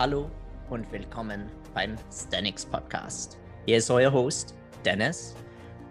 [0.00, 0.30] Hallo
[0.70, 3.36] und willkommen beim Stanix Podcast.
[3.66, 5.36] Hier ist euer Host Dennis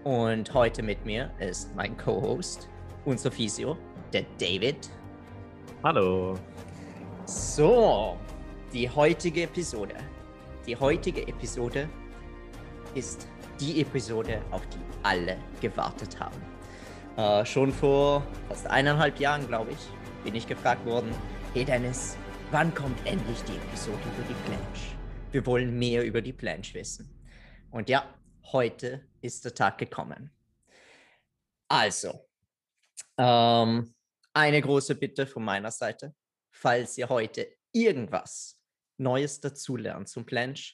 [0.04, 2.67] und heute mit mir ist mein Co-Host,
[3.06, 3.77] unser Physio,
[4.11, 4.90] der David.
[5.83, 6.40] Hallo.
[7.25, 8.18] So,
[8.73, 9.94] die heutige Episode.
[10.66, 11.88] Die heutige Episode
[12.96, 13.28] ist
[13.60, 16.41] die Episode, auf die alle gewartet haben.
[17.16, 21.12] Äh, schon vor fast eineinhalb Jahren, glaube ich, bin ich gefragt worden,
[21.54, 22.18] hey Dennis,
[22.52, 24.98] wann kommt endlich die Episode über die Planche?
[25.31, 27.07] Wir wollen mehr über die Planche wissen.
[27.70, 28.12] Und ja,
[28.52, 30.31] heute ist der Tag gekommen.
[31.67, 32.27] Also,
[33.17, 33.93] ähm,
[34.34, 36.16] eine große Bitte von meiner Seite,
[36.49, 38.59] falls ihr heute irgendwas
[38.98, 40.73] Neues dazulernt zum Planche,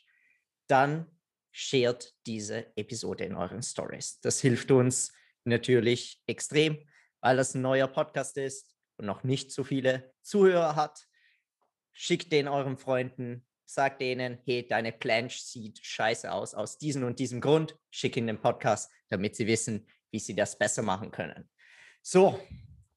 [0.67, 1.05] dann
[1.51, 4.19] shared diese Episode in euren Stories.
[4.21, 5.11] Das hilft uns
[5.43, 6.87] natürlich extrem,
[7.19, 11.05] weil das ein neuer Podcast ist und noch nicht so viele Zuhörer hat.
[11.97, 17.19] Schickt den euren Freunden, sagt denen, hey, deine Planche sieht scheiße aus, aus diesem und
[17.19, 17.79] diesem Grund.
[17.89, 21.49] Schick in den Podcast, damit sie wissen, wie sie das besser machen können.
[22.01, 22.37] So,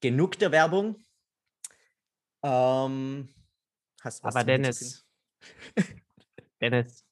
[0.01, 1.01] genug der Werbung.
[2.43, 3.33] Ähm,
[4.21, 5.07] Aber Dennis,
[6.61, 7.05] Dennis,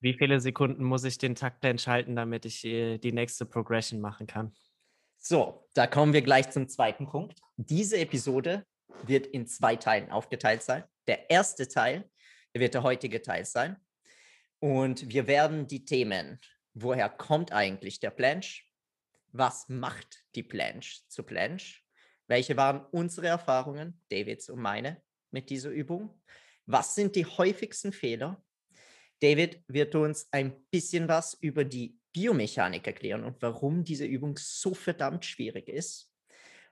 [0.00, 4.28] wie viele Sekunden muss ich den Takt entschalten, damit ich äh, die nächste Progression machen
[4.28, 4.54] kann?
[5.18, 7.40] So, da kommen wir gleich zum zweiten Punkt.
[7.56, 8.64] Diese Episode
[9.04, 10.84] wird in zwei Teilen aufgeteilt sein.
[11.06, 12.08] Der erste Teil
[12.54, 13.76] wird der heutige Teil sein.
[14.58, 16.40] Und wir werden die Themen,
[16.74, 18.62] woher kommt eigentlich der Planche?
[19.32, 21.80] Was macht die Planche zu Planche?
[22.28, 26.22] Welche waren unsere Erfahrungen, Davids und meine, mit dieser Übung?
[26.66, 28.44] Was sind die häufigsten Fehler?
[29.20, 34.74] David wird uns ein bisschen was über die Biomechanik erklären und warum diese Übung so
[34.74, 36.10] verdammt schwierig ist.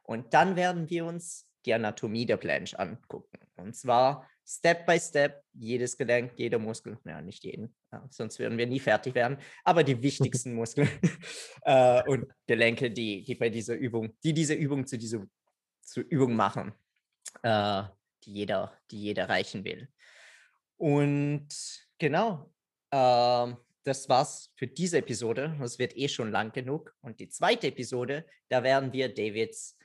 [0.03, 3.39] Und dann werden wir uns die Anatomie der Planche angucken.
[3.57, 8.59] Und zwar Step by Step, jedes Gelenk, jeder Muskel, ja, nicht jeden, ja, sonst würden
[8.59, 10.89] wir nie fertig werden, aber die wichtigsten Muskeln
[11.63, 15.25] äh, und Gelenke, die, die bei dieser Übung, die diese Übung zu dieser
[15.83, 16.73] zu Übung machen,
[17.43, 17.83] äh,
[18.25, 19.89] die, jeder, die jeder erreichen will.
[20.77, 21.49] Und
[21.99, 22.53] genau,
[22.91, 23.55] äh,
[23.85, 25.57] das war's für diese Episode.
[25.59, 26.95] Das wird eh schon lang genug.
[27.03, 29.77] Und die zweite Episode, da werden wir Davids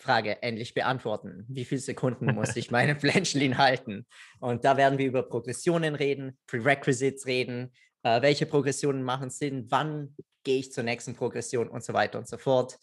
[0.00, 1.44] Frage endlich beantworten.
[1.48, 4.06] Wie viele Sekunden muss ich meine Flanchlin halten?
[4.40, 7.72] Und da werden wir über Progressionen reden, Prerequisites reden,
[8.02, 12.26] äh, welche Progressionen machen Sinn, wann gehe ich zur nächsten Progression und so weiter und
[12.26, 12.78] so fort.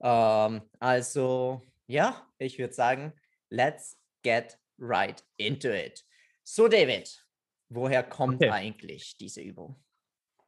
[0.00, 3.12] Ähm, also ja, ich würde sagen,
[3.50, 6.04] let's get right into it.
[6.44, 7.24] So, David,
[7.68, 8.50] woher kommt okay.
[8.50, 9.82] eigentlich diese Übung?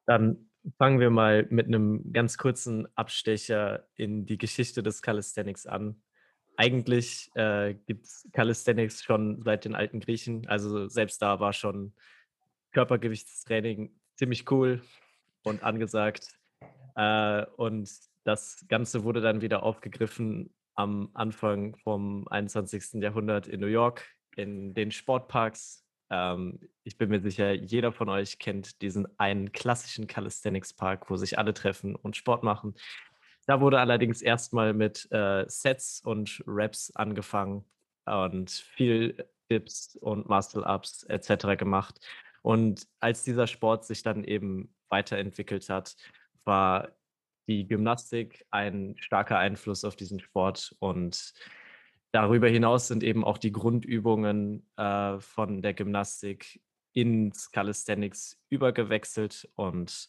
[0.07, 6.03] Dann fangen wir mal mit einem ganz kurzen Abstecher in die Geschichte des Calisthenics an.
[6.57, 10.47] Eigentlich äh, gibt es Calisthenics schon seit den alten Griechen.
[10.49, 11.95] Also selbst da war schon
[12.73, 14.83] Körpergewichtstraining ziemlich cool
[15.43, 16.39] und angesagt.
[16.97, 17.91] Äh, und
[18.25, 23.03] das Ganze wurde dann wieder aufgegriffen am Anfang vom 21.
[23.03, 25.84] Jahrhundert in New York in den Sportparks
[26.15, 31.39] ähm, ich bin mir sicher, jeder von euch kennt diesen einen klassischen Calisthenics-Park, wo sich
[31.39, 32.75] alle treffen und Sport machen.
[33.47, 37.65] Da wurde allerdings erstmal mit äh, Sets und Reps angefangen
[38.07, 41.59] und viel Dips und Muscle-Ups etc.
[41.59, 42.01] gemacht.
[42.43, 45.97] Und als dieser Sport sich dann eben weiterentwickelt hat,
[46.45, 46.93] war
[47.49, 51.35] die Gymnastik ein starker Einfluss auf diesen Sport und
[52.15, 56.61] Darüber hinaus sind eben auch die Grundübungen äh, von der Gymnastik
[56.93, 60.09] ins Calisthenics übergewechselt und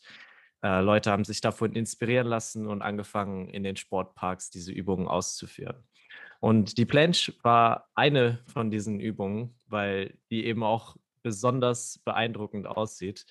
[0.61, 5.83] äh, Leute haben sich davon inspirieren lassen und angefangen, in den Sportparks diese Übungen auszuführen.
[6.39, 13.25] Und die Planche war eine von diesen Übungen, weil die eben auch besonders beeindruckend aussieht.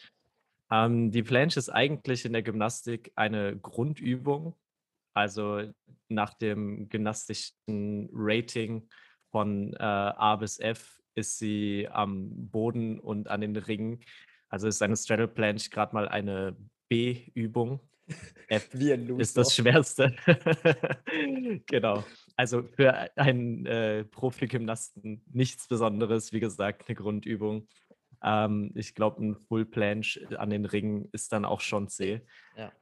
[0.72, 4.56] Ähm, die Planche ist eigentlich in der Gymnastik eine Grundübung,
[5.14, 5.62] also
[6.08, 8.88] nach dem gymnastischen Rating
[9.30, 14.00] von äh, A bis F ist sie am Boden und an den Ringen.
[14.48, 16.56] Also ist eine Straddle Planche gerade mal eine
[16.88, 17.80] B-Übung.
[18.48, 20.14] F ist das Schwerste.
[21.66, 22.04] genau.
[22.36, 27.66] Also für einen äh, Profi-Gymnasten nichts Besonderes, wie gesagt, eine Grundübung.
[28.22, 32.20] Ähm, ich glaube, ein Full Planche an den Ringen ist dann auch schon C.
[32.56, 32.72] Ja.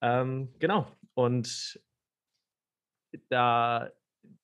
[0.00, 0.86] Ähm, genau.
[1.14, 1.80] Und
[3.28, 3.90] da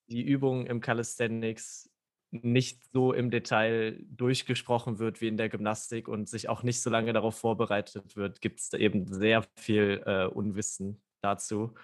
[0.09, 1.91] die Übung im Calisthenics
[2.33, 6.91] nicht so im Detail durchgesprochen wird wie in der Gymnastik und sich auch nicht so
[6.91, 11.75] lange darauf vorbereitet wird, gibt es eben sehr viel äh, Unwissen dazu.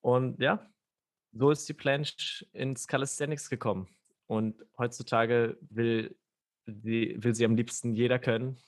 [0.00, 0.68] Und ja,
[1.32, 3.88] so ist die Planche ins Calisthenics gekommen.
[4.26, 6.16] Und heutzutage will
[6.66, 8.58] sie, will sie am liebsten jeder können.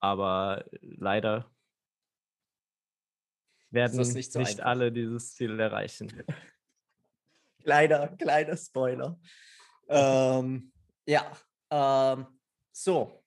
[0.00, 1.53] Aber leider
[3.74, 6.22] werden nicht, so nicht alle dieses Ziel erreichen.
[7.62, 9.18] Kleiner, kleiner Spoiler.
[9.88, 10.70] ähm,
[11.06, 11.32] ja,
[11.70, 12.26] ähm,
[12.72, 13.24] so,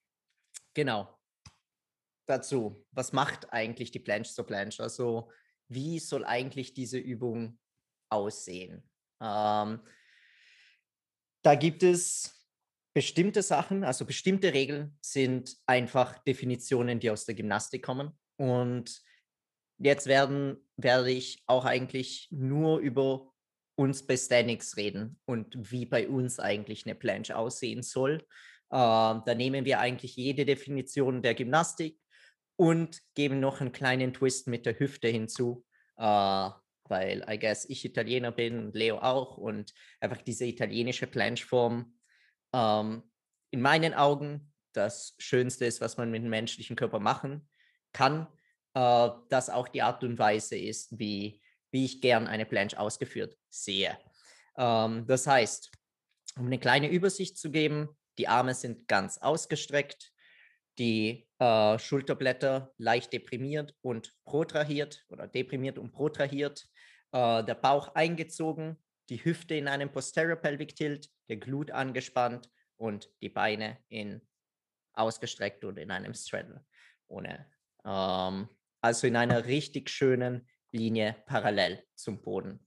[0.76, 1.18] genau.
[2.28, 4.84] Dazu, was macht eigentlich die Planche zur Planche?
[4.84, 5.32] Also,
[5.70, 7.58] wie soll eigentlich diese Übung
[8.10, 8.88] aussehen?
[9.20, 9.82] Ähm,
[11.42, 12.38] da gibt es
[12.94, 18.12] bestimmte Sachen, also bestimmte Regeln sind einfach Definitionen, die aus der Gymnastik kommen.
[18.38, 19.02] Und
[19.78, 23.32] jetzt werden, werde ich auch eigentlich nur über
[23.76, 28.26] uns bei Stanix reden und wie bei uns eigentlich eine Planche aussehen soll.
[28.70, 32.00] Äh, da nehmen wir eigentlich jede Definition der Gymnastik
[32.56, 35.64] und geben noch einen kleinen Twist mit der Hüfte hinzu,
[35.98, 36.50] äh,
[36.90, 41.94] weil I guess ich Italiener bin und Leo auch und einfach diese italienische Planche-Form
[42.54, 43.04] ähm,
[43.52, 47.48] in meinen Augen das Schönste ist, was man mit dem menschlichen Körper machen
[47.94, 48.28] kann,
[48.78, 51.42] äh, das auch die Art und Weise ist, wie,
[51.72, 53.98] wie ich gern eine Planche ausgeführt sehe.
[54.56, 55.72] Ähm, das heißt,
[56.38, 57.90] um eine kleine Übersicht zu geben,
[58.20, 60.12] die Arme sind ganz ausgestreckt,
[60.78, 66.68] die äh, Schulterblätter leicht deprimiert und protrahiert oder deprimiert und protrahiert,
[67.14, 68.78] äh, der Bauch eingezogen,
[69.10, 74.22] die Hüfte in einem Posterior Pelvic Tilt, der Glut angespannt und die Beine in
[74.94, 76.64] ausgestreckt und in einem Straddle.
[77.08, 77.48] Ohne,
[77.86, 78.50] ähm,
[78.88, 82.66] also in einer richtig schönen Linie parallel zum Boden.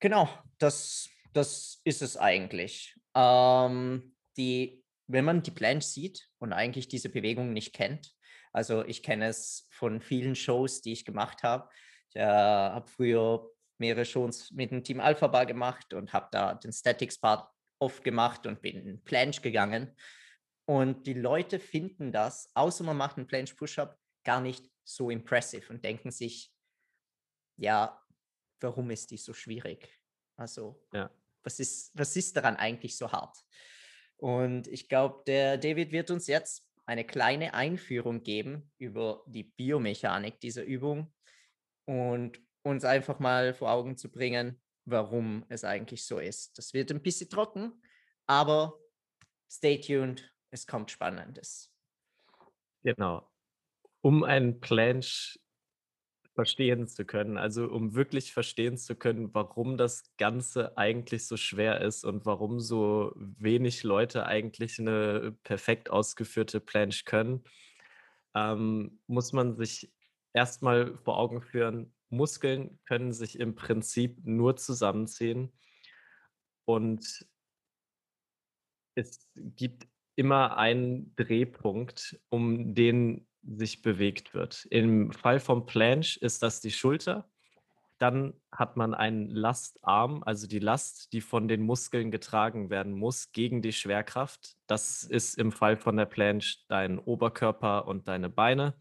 [0.00, 0.28] Genau,
[0.58, 2.94] das, das ist es eigentlich.
[3.14, 8.12] Ähm, die, wenn man die Planche sieht und eigentlich diese Bewegung nicht kennt,
[8.52, 11.70] also ich kenne es von vielen Shows, die ich gemacht habe.
[12.10, 13.48] Ich äh, habe früher
[13.78, 17.48] mehrere Shows mit dem Team Alpha Bar gemacht und habe da den Statics Part
[17.78, 19.96] oft gemacht und bin in Planche gegangen.
[20.66, 25.72] Und die Leute finden das, außer man macht einen Planche Push-Up, gar nicht so impressive
[25.72, 26.52] und denken sich,
[27.56, 28.00] ja,
[28.60, 29.88] warum ist die so schwierig?
[30.36, 31.10] Also, ja.
[31.42, 33.36] was, ist, was ist daran eigentlich so hart?
[34.16, 40.40] Und ich glaube, der David wird uns jetzt eine kleine Einführung geben über die Biomechanik
[40.40, 41.12] dieser Übung
[41.86, 46.56] und uns einfach mal vor Augen zu bringen, warum es eigentlich so ist.
[46.58, 47.72] Das wird ein bisschen trocken,
[48.26, 48.78] aber
[49.50, 51.72] stay tuned, es kommt Spannendes.
[52.82, 53.31] Genau.
[54.02, 55.38] Um einen Planche
[56.34, 61.80] verstehen zu können, also um wirklich verstehen zu können, warum das Ganze eigentlich so schwer
[61.82, 67.44] ist und warum so wenig Leute eigentlich eine perfekt ausgeführte Planche können,
[68.34, 69.92] ähm, muss man sich
[70.32, 75.52] erstmal vor Augen führen, Muskeln können sich im Prinzip nur zusammenziehen
[76.66, 77.26] und
[78.94, 84.66] es gibt immer einen Drehpunkt, um den sich bewegt wird.
[84.70, 87.28] Im Fall vom Planche ist das die Schulter.
[87.98, 93.30] Dann hat man einen Lastarm, also die Last, die von den Muskeln getragen werden muss
[93.32, 94.56] gegen die Schwerkraft.
[94.66, 98.74] Das ist im Fall von der Planche dein Oberkörper und deine Beine.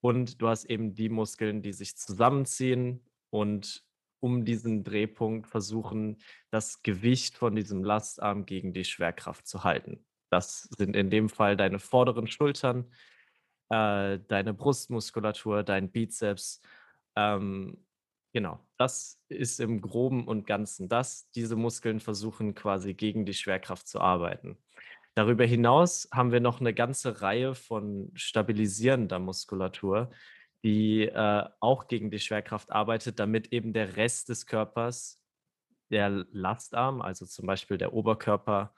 [0.00, 3.84] Und du hast eben die Muskeln, die sich zusammenziehen und
[4.20, 6.18] um diesen Drehpunkt versuchen,
[6.50, 10.04] das Gewicht von diesem Lastarm gegen die Schwerkraft zu halten.
[10.30, 12.90] Das sind in dem Fall deine vorderen Schultern,
[13.72, 16.60] äh, deine Brustmuskulatur, dein Bizeps.
[17.16, 17.78] Ähm,
[18.34, 21.30] genau, das ist im groben und ganzen das.
[21.30, 24.58] Diese Muskeln versuchen quasi gegen die Schwerkraft zu arbeiten.
[25.14, 30.10] Darüber hinaus haben wir noch eine ganze Reihe von stabilisierender Muskulatur,
[30.64, 35.18] die äh, auch gegen die Schwerkraft arbeitet, damit eben der Rest des Körpers,
[35.90, 38.74] der Lastarm, also zum Beispiel der Oberkörper,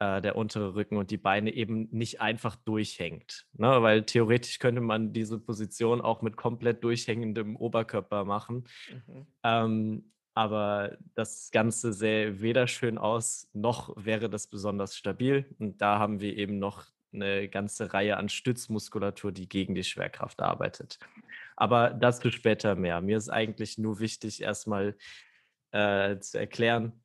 [0.00, 3.46] äh, der untere Rücken und die Beine eben nicht einfach durchhängt.
[3.52, 3.82] Ne?
[3.82, 8.64] Weil theoretisch könnte man diese Position auch mit komplett durchhängendem Oberkörper machen.
[9.06, 9.26] Mhm.
[9.44, 15.44] Ähm, aber das Ganze sähe weder schön aus, noch wäre das besonders stabil.
[15.58, 20.40] Und da haben wir eben noch eine ganze Reihe an Stützmuskulatur, die gegen die Schwerkraft
[20.40, 20.98] arbeitet.
[21.56, 23.02] Aber dazu später mehr.
[23.02, 24.96] Mir ist eigentlich nur wichtig, erstmal
[25.72, 27.02] äh, zu erklären,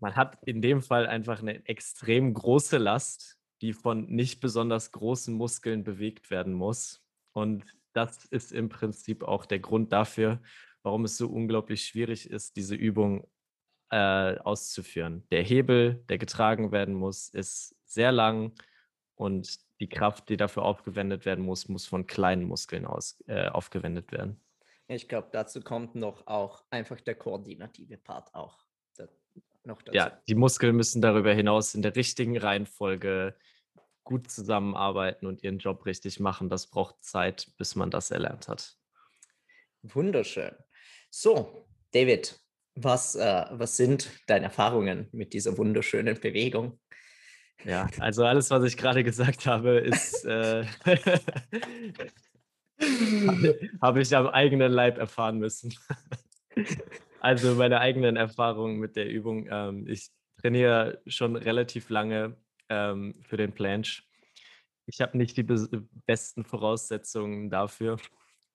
[0.00, 5.34] man hat in dem Fall einfach eine extrem große Last, die von nicht besonders großen
[5.34, 7.02] Muskeln bewegt werden muss.
[7.32, 10.40] Und das ist im Prinzip auch der Grund dafür,
[10.82, 13.26] warum es so unglaublich schwierig ist, diese Übung
[13.90, 15.26] äh, auszuführen.
[15.30, 18.52] Der Hebel, der getragen werden muss, ist sehr lang
[19.14, 24.12] und die Kraft, die dafür aufgewendet werden muss, muss von kleinen Muskeln aus, äh, aufgewendet
[24.12, 24.40] werden.
[24.86, 28.63] Ich glaube, dazu kommt noch auch einfach der koordinative Part auch.
[29.66, 29.96] Noch dazu.
[29.96, 33.34] Ja, die Muskeln müssen darüber hinaus in der richtigen Reihenfolge
[34.04, 36.48] gut zusammenarbeiten und ihren Job richtig machen.
[36.48, 38.76] Das braucht Zeit, bis man das erlernt hat.
[39.82, 40.52] Wunderschön.
[41.10, 42.38] So, David,
[42.74, 46.78] was, äh, was sind deine Erfahrungen mit dieser wunderschönen Bewegung?
[47.64, 50.66] Ja, also alles, was ich gerade gesagt habe, ist, äh,
[53.80, 55.74] habe ich am eigenen Leib erfahren müssen.
[57.24, 59.48] also meine eigenen Erfahrungen mit der Übung.
[59.50, 60.10] Ähm, ich
[60.42, 62.36] trainiere schon relativ lange
[62.68, 64.02] ähm, für den Planche.
[64.84, 65.42] Ich habe nicht die
[66.06, 67.96] besten Voraussetzungen dafür.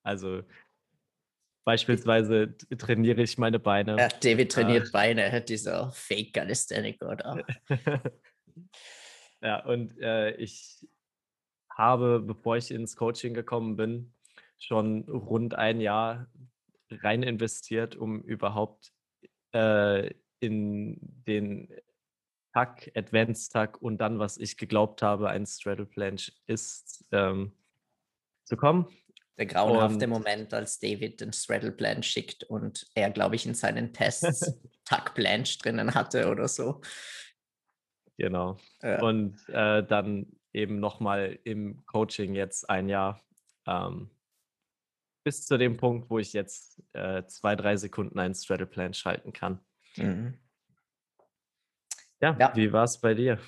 [0.04, 0.44] Also
[1.64, 3.96] beispielsweise trainiere ich meine Beine.
[3.96, 7.44] Ja, David trainiert äh, Beine, dieser Fake Calisthenic, oder?
[9.42, 10.86] ja, und äh, ich
[11.70, 14.14] habe, bevor ich ins Coaching gekommen bin,
[14.58, 16.28] schon rund ein Jahr
[16.90, 18.92] rein investiert, um überhaupt
[19.52, 21.68] äh, in den
[22.52, 27.52] Tag, Advanced Tag und dann, was ich geglaubt habe, ein Straddle Planche ist, ähm,
[28.44, 28.86] zu kommen.
[29.38, 33.54] Der grauenhafte und, Moment, als David den Straddle Planche schickt und er, glaube ich, in
[33.54, 36.80] seinen Tests Tuck Planche drinnen hatte oder so.
[38.18, 38.58] Genau.
[38.82, 39.00] Ja.
[39.00, 43.22] Und äh, dann eben nochmal im Coaching jetzt ein Jahr
[43.66, 44.10] ähm,
[45.22, 49.32] bis zu dem Punkt, wo ich jetzt äh, zwei, drei Sekunden einen Straddle Planche halten
[49.32, 49.60] kann.
[49.96, 50.38] Mhm.
[52.20, 52.52] Ja, ja.
[52.54, 53.38] wie war es bei dir?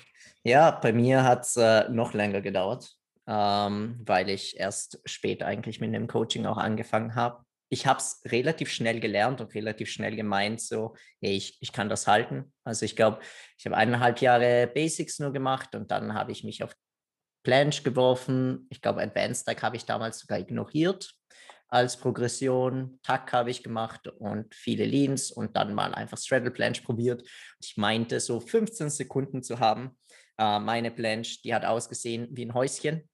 [0.43, 2.95] Ja, bei mir hat es äh, noch länger gedauert,
[3.27, 7.43] ähm, weil ich erst spät eigentlich mit dem Coaching auch angefangen habe.
[7.69, 11.89] Ich habe es relativ schnell gelernt und relativ schnell gemeint, so, hey, ich, ich kann
[11.89, 12.51] das halten.
[12.63, 13.19] Also ich glaube,
[13.57, 16.75] ich habe eineinhalb Jahre Basics nur gemacht und dann habe ich mich auf
[17.43, 18.67] Planche geworfen.
[18.69, 21.15] Ich glaube, Advanced Stack habe ich damals sogar ignoriert
[21.73, 22.99] als Progression.
[23.01, 27.27] Tack habe ich gemacht und viele Leans und dann mal einfach Straddle Planche probiert.
[27.59, 29.97] Ich meinte, so 15 Sekunden zu haben.
[30.37, 33.09] Äh, meine Planche, die hat ausgesehen wie ein Häuschen.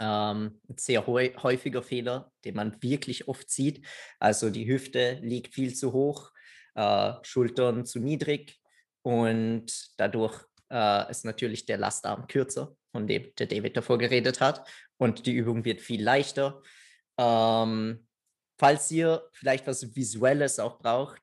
[0.00, 3.86] Ähm, sehr häufiger Fehler, den man wirklich oft sieht.
[4.18, 6.32] Also die Hüfte liegt viel zu hoch,
[6.74, 8.60] äh, Schultern zu niedrig
[9.02, 14.68] und dadurch äh, ist natürlich der Lastarm kürzer, von dem der David davor geredet hat.
[14.96, 16.60] Und die Übung wird viel leichter.
[17.22, 18.06] Ähm,
[18.58, 21.18] falls ihr vielleicht was Visuelles auch braucht,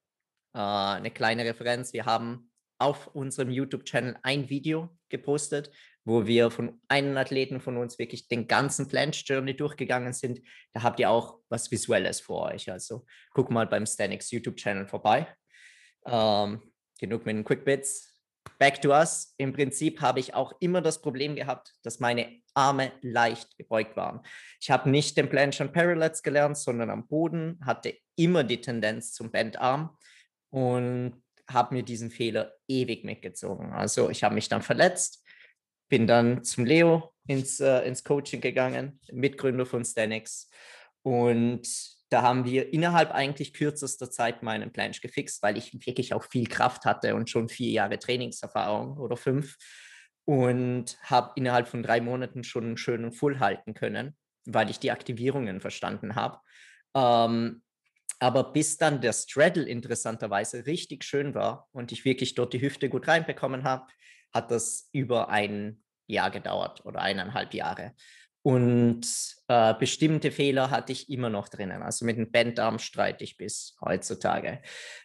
[0.53, 1.93] äh, eine kleine Referenz.
[1.93, 5.71] Wir haben auf unserem YouTube-Channel ein Video gepostet,
[6.05, 10.39] wo wir von einem Athleten von uns wirklich den ganzen Planche Journey durchgegangen sind.
[10.73, 12.71] Da habt ihr auch was Visuelles vor euch.
[12.71, 15.27] Also guck mal beim Stanix YouTube-Channel vorbei.
[16.05, 16.61] Ähm,
[16.99, 18.08] genug mit den Quick Bits
[18.57, 19.33] back to us.
[19.37, 24.21] Im Prinzip habe ich auch immer das Problem gehabt, dass meine Arme leicht gebeugt waren.
[24.59, 29.13] Ich habe nicht den Planche and Parallels gelernt, sondern am Boden, hatte immer die Tendenz
[29.13, 29.97] zum Bendarm
[30.49, 33.71] und habe mir diesen Fehler ewig mitgezogen.
[33.71, 35.23] Also ich habe mich dann verletzt,
[35.87, 40.49] bin dann zum Leo ins, äh, ins Coaching gegangen, Mitgründer von Stanix
[41.01, 41.67] und
[42.09, 46.47] da haben wir innerhalb eigentlich kürzester Zeit meinen Planche gefixt, weil ich wirklich auch viel
[46.47, 49.57] Kraft hatte und schon vier Jahre Trainingserfahrung oder fünf
[50.25, 54.91] und habe innerhalb von drei Monaten schon einen schönen Full halten können, weil ich die
[54.91, 56.39] Aktivierungen verstanden habe.
[56.95, 57.61] Ähm,
[58.19, 62.89] aber bis dann der Straddle interessanterweise richtig schön war und ich wirklich dort die Hüfte
[62.89, 63.87] gut reinbekommen habe,
[64.33, 67.93] hat das über ein Jahr gedauert oder eineinhalb Jahre.
[68.41, 69.05] Und
[69.47, 71.83] äh, bestimmte Fehler hatte ich immer noch drinnen.
[71.83, 74.61] Also mit dem Bendarm streite ich bis heutzutage.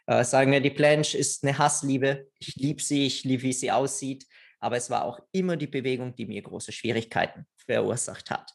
[0.06, 2.28] Äh, sagen wir, die Planche ist eine Hassliebe.
[2.38, 4.26] Ich liebe sie, ich liebe, wie sie aussieht.
[4.60, 8.52] Aber es war auch immer die Bewegung, die mir große Schwierigkeiten verursacht hat.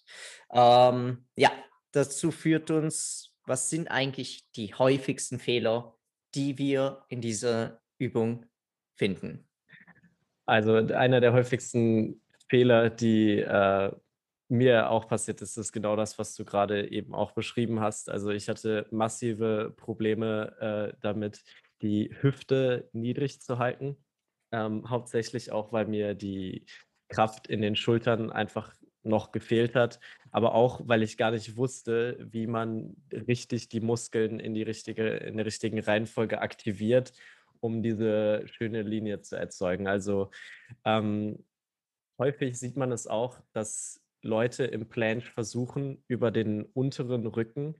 [0.51, 1.51] Ähm, ja,
[1.91, 5.95] dazu führt uns, was sind eigentlich die häufigsten Fehler,
[6.35, 8.45] die wir in dieser Übung
[8.95, 9.47] finden?
[10.45, 13.91] Also einer der häufigsten Fehler, die äh,
[14.49, 18.09] mir auch passiert ist, ist genau das, was du gerade eben auch beschrieben hast.
[18.09, 21.43] Also ich hatte massive Probleme äh, damit,
[21.81, 23.95] die Hüfte niedrig zu halten.
[24.51, 26.65] Ähm, hauptsächlich auch, weil mir die
[27.09, 29.99] Kraft in den Schultern einfach noch gefehlt hat,
[30.31, 35.07] aber auch, weil ich gar nicht wusste, wie man richtig die Muskeln in die richtige,
[35.07, 37.13] in der richtigen Reihenfolge aktiviert,
[37.61, 39.87] um diese schöne Linie zu erzeugen.
[39.87, 40.31] Also
[40.83, 41.45] ähm,
[42.17, 47.75] häufig sieht man es auch, dass Leute im Planche versuchen, über den unteren Rücken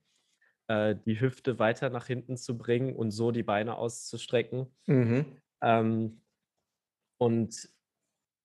[0.70, 4.68] äh, die Hüfte weiter nach hinten zu bringen und so die Beine auszustrecken.
[4.86, 5.42] Mhm.
[5.62, 6.22] Ähm,
[7.20, 7.70] und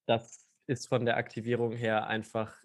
[0.08, 2.56] das ist von der Aktivierung her einfach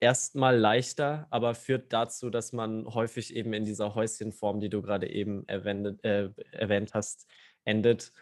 [0.00, 5.10] erstmal leichter, aber führt dazu, dass man häufig eben in dieser Häuschenform, die du gerade
[5.10, 7.28] eben erwähnt, äh, erwähnt hast,
[7.64, 8.12] endet.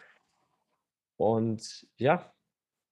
[1.19, 2.33] Und ja,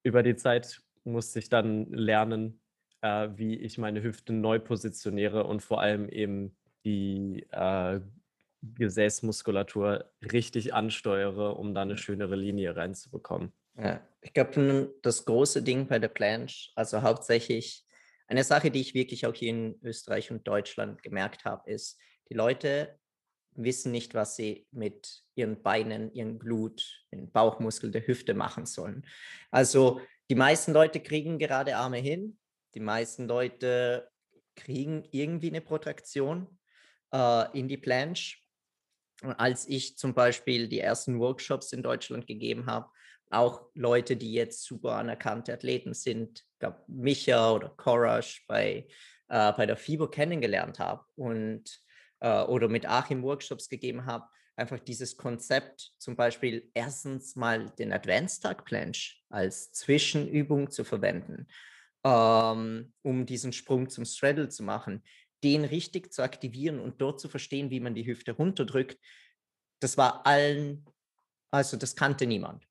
[0.04, 2.62] über die Zeit musste ich dann lernen,
[3.06, 8.00] äh, wie ich meine Hüfte neu positioniere und vor allem eben die äh,
[8.62, 13.52] Gesäßmuskulatur richtig ansteuere, um da eine schönere Linie reinzubekommen.
[13.78, 17.86] Ja, ich glaube, das große Ding bei der Planche, also hauptsächlich
[18.28, 22.34] eine Sache, die ich wirklich auch hier in Österreich und Deutschland gemerkt habe, ist, die
[22.34, 22.98] Leute
[23.52, 29.06] wissen nicht, was sie mit ihren Beinen, ihren Blut, den Bauchmuskel der Hüfte machen sollen.
[29.52, 32.38] Also die meisten Leute kriegen gerade Arme hin,
[32.76, 34.10] die meisten Leute
[34.56, 36.48] kriegen irgendwie eine Protraktion
[37.14, 38.38] äh, in die Planche.
[39.22, 42.90] Als ich zum Beispiel die ersten Workshops in Deutschland gegeben habe,
[43.32, 48.88] auch Leute, die jetzt super anerkannte Athleten sind, glaube Micha oder Korash bei,
[49.30, 51.64] äh, bei der FIBO kennengelernt habe und
[52.20, 57.92] äh, oder mit Achim Workshops gegeben habe, einfach dieses Konzept zum Beispiel erstens mal den
[57.92, 61.48] Advanced Tag Planche als Zwischenübung zu verwenden,
[62.06, 65.04] ähm, um diesen Sprung zum Straddle zu machen,
[65.44, 68.98] den richtig zu aktivieren und dort zu verstehen, wie man die Hüfte runterdrückt.
[69.80, 70.86] Das war allen,
[71.52, 72.68] also das kannte niemand.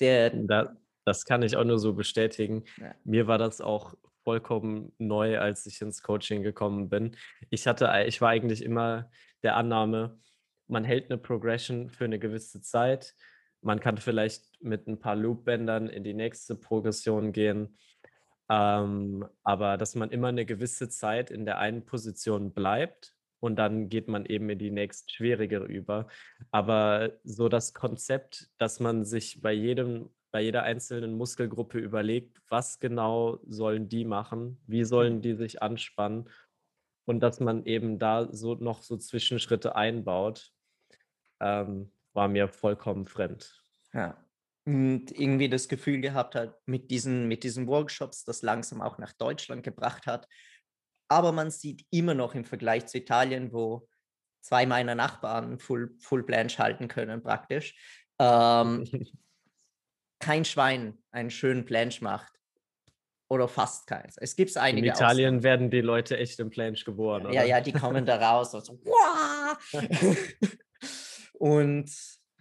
[0.00, 2.64] Der, da, das kann ich auch nur so bestätigen.
[2.78, 2.94] Ja.
[3.04, 7.16] Mir war das auch vollkommen neu, als ich ins Coaching gekommen bin.
[7.50, 9.10] Ich hatte, ich war eigentlich immer
[9.42, 10.20] der Annahme,
[10.68, 13.14] man hält eine Progression für eine gewisse Zeit.
[13.60, 17.76] Man kann vielleicht mit ein paar Loopbändern in die nächste Progression gehen.
[18.52, 23.88] Ähm, aber dass man immer eine gewisse Zeit in der einen Position bleibt und dann
[23.88, 26.06] geht man eben in die nächst schwierigere über.
[26.50, 32.80] Aber so das Konzept, dass man sich bei jedem bei jeder einzelnen Muskelgruppe überlegt, was
[32.80, 36.28] genau sollen die machen, wie sollen die sich anspannen
[37.04, 40.50] und dass man eben da so noch so Zwischenschritte einbaut,
[41.40, 43.62] ähm, war mir vollkommen fremd.
[43.92, 44.16] Ja.
[44.64, 49.12] Und irgendwie das Gefühl gehabt hat, mit diesen, mit diesen Workshops, das langsam auch nach
[49.12, 50.28] Deutschland gebracht hat.
[51.08, 53.88] Aber man sieht immer noch im Vergleich zu Italien, wo
[54.40, 57.74] zwei meiner Nachbarn Full, Full Blanche halten können, praktisch,
[58.20, 58.84] ähm,
[60.20, 62.32] kein Schwein einen schönen Planche macht.
[63.28, 64.18] Oder fast keins.
[64.18, 64.86] Es gibt einige.
[64.86, 65.42] In Italien Ausnahmen.
[65.42, 67.24] werden die Leute echt im Planche geboren.
[67.24, 67.34] Oder?
[67.34, 68.78] Ja, ja, die kommen da raus und so.
[71.38, 71.90] und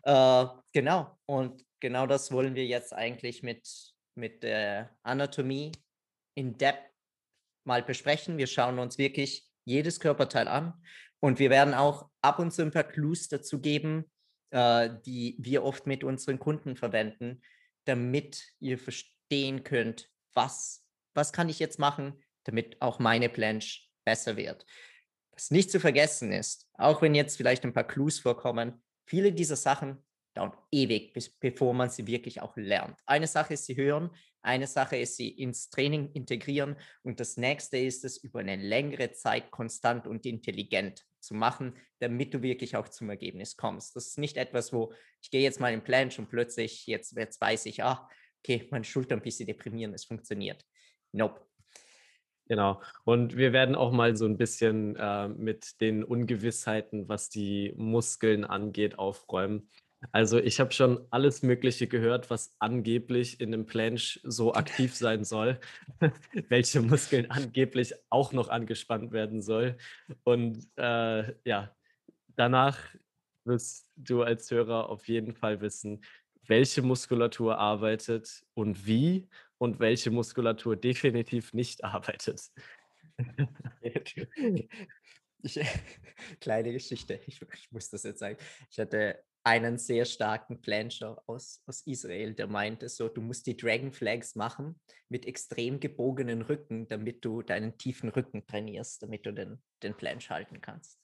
[0.04, 1.18] äh, genau.
[1.26, 3.68] Und genau das wollen wir jetzt eigentlich mit,
[4.16, 5.74] mit der Anatomie
[6.36, 6.90] in Depth
[7.66, 8.38] mal besprechen.
[8.38, 10.74] Wir schauen uns wirklich jedes Körperteil an
[11.20, 14.10] und wir werden auch ab und zu ein paar Clues dazu geben,
[14.52, 17.42] äh, die wir oft mit unseren Kunden verwenden,
[17.86, 24.38] damit ihr verstehen könnt, was, was kann ich jetzt machen, damit auch meine Planche besser
[24.38, 24.66] wird.
[25.32, 29.56] Was nicht zu vergessen ist, auch wenn jetzt vielleicht ein paar Clues vorkommen, viele dieser
[29.56, 32.98] Sachen dauern ewig, bis, bevor man sie wirklich auch lernt.
[33.06, 37.78] Eine Sache ist sie hören, eine Sache ist sie ins Training integrieren und das nächste
[37.78, 42.90] ist es über eine längere Zeit konstant und intelligent zu machen, damit du wirklich auch
[42.90, 43.96] zum Ergebnis kommst.
[43.96, 47.40] Das ist nicht etwas, wo ich gehe jetzt mal in Planche und plötzlich jetzt, jetzt
[47.40, 50.66] weiß ich, ah, okay, meine Schulter ein bisschen deprimieren, es funktioniert.
[51.12, 51.46] Nope.
[52.48, 52.82] Genau.
[53.06, 58.44] Und wir werden auch mal so ein bisschen äh, mit den Ungewissheiten, was die Muskeln
[58.44, 59.70] angeht, aufräumen.
[60.12, 65.24] Also ich habe schon alles Mögliche gehört, was angeblich in dem Planche so aktiv sein
[65.24, 65.60] soll,
[66.50, 69.78] welche Muskeln angeblich auch noch angespannt werden soll.
[70.24, 71.76] Und äh, ja,
[72.36, 72.80] danach
[73.46, 76.04] wirst du als Hörer auf jeden Fall wissen,
[76.48, 82.42] welche Muskulatur arbeitet und wie und welche Muskulatur definitiv nicht arbeitet.
[85.44, 85.60] Ich,
[86.40, 88.38] kleine Geschichte, ich, ich, muss das jetzt sagen.
[88.70, 93.58] Ich hatte einen sehr starken Plancher aus, aus Israel, der meinte so, du musst die
[93.58, 99.34] Dragon Flags machen mit extrem gebogenen Rücken, damit du deinen tiefen Rücken trainierst, damit du
[99.34, 101.00] den, den Planche halten kannst.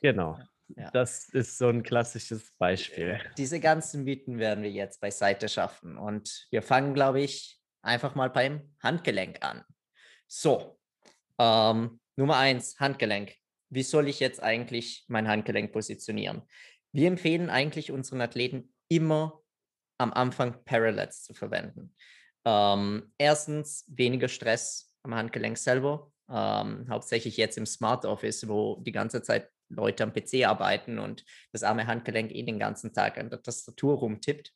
[0.00, 0.38] Genau.
[0.76, 0.90] Ja.
[0.90, 3.20] Das ist so ein klassisches Beispiel.
[3.38, 5.96] Diese ganzen Mythen werden wir jetzt beiseite schaffen.
[5.96, 9.64] Und wir fangen, glaube ich, einfach mal beim Handgelenk an.
[10.26, 10.78] So,
[11.38, 13.34] ähm, Nummer eins, Handgelenk.
[13.70, 16.42] Wie soll ich jetzt eigentlich mein Handgelenk positionieren?
[16.98, 19.40] Wir empfehlen eigentlich unseren Athleten immer
[19.98, 21.94] am Anfang Parallels zu verwenden.
[22.44, 28.90] Ähm, erstens weniger Stress am Handgelenk selber, ähm, hauptsächlich jetzt im Smart Office, wo die
[28.90, 33.30] ganze Zeit Leute am PC arbeiten und das arme Handgelenk eh den ganzen Tag an
[33.30, 34.52] der Tastatur rumtippt.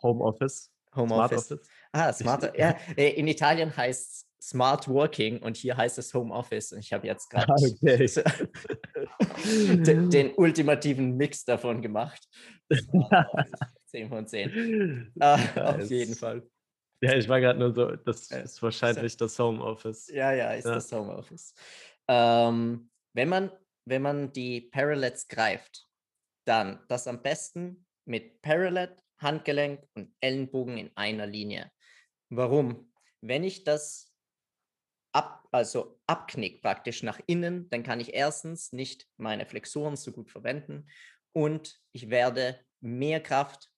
[0.00, 0.70] Homeoffice.
[0.94, 1.46] Homeoffice.
[1.46, 1.70] Smart Office.
[1.90, 2.56] Ah, Smart.
[2.56, 6.72] ja, äh, in Italien heißt es Smart Working und hier heißt es Home Office.
[6.72, 8.06] Und ich habe jetzt gerade okay.
[9.84, 12.28] den, den, ultimativen Mix davon gemacht.
[13.86, 15.12] 10 von 10.
[15.20, 15.24] äh,
[15.60, 16.48] auf jeden Fall.
[17.00, 19.18] Ja, ich war gerade nur so, das ist wahrscheinlich so.
[19.18, 20.08] das Homeoffice.
[20.08, 20.74] Ja, ja, ist ja.
[20.74, 21.54] das Homeoffice.
[22.08, 23.50] Ähm, wenn, man,
[23.84, 25.86] wenn man die Parallels greift,
[26.44, 31.70] dann das am besten mit Parallel, Handgelenk und Ellenbogen in einer Linie.
[32.30, 32.92] Warum?
[33.20, 34.07] Wenn ich das
[35.18, 40.30] ab, also abknick praktisch nach innen, dann kann ich erstens nicht meine Flexoren so gut
[40.30, 40.88] verwenden
[41.32, 43.68] und ich werde mehr Kraft,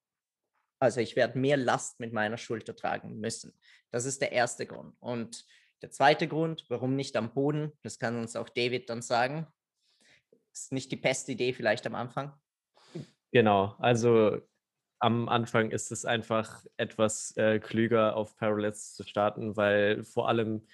[0.79, 3.59] also ich werde mehr Last mit meiner Schulter tragen müssen.
[3.91, 4.95] Das ist der erste Grund.
[5.01, 5.47] Und
[5.83, 9.47] der zweite Grund, warum nicht am Boden, das kann uns auch David dann sagen,
[10.53, 12.35] ist nicht die beste Idee vielleicht am Anfang.
[13.33, 14.39] Genau, also
[14.99, 20.67] am Anfang ist es einfach etwas äh, klüger auf Parallels zu starten, weil vor allem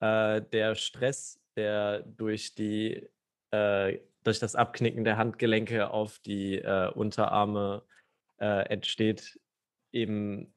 [0.00, 3.08] äh, der Stress, der durch die
[3.50, 7.84] äh, durch das Abknicken der Handgelenke auf die äh, Unterarme
[8.40, 9.38] äh, entsteht,
[9.92, 10.54] eben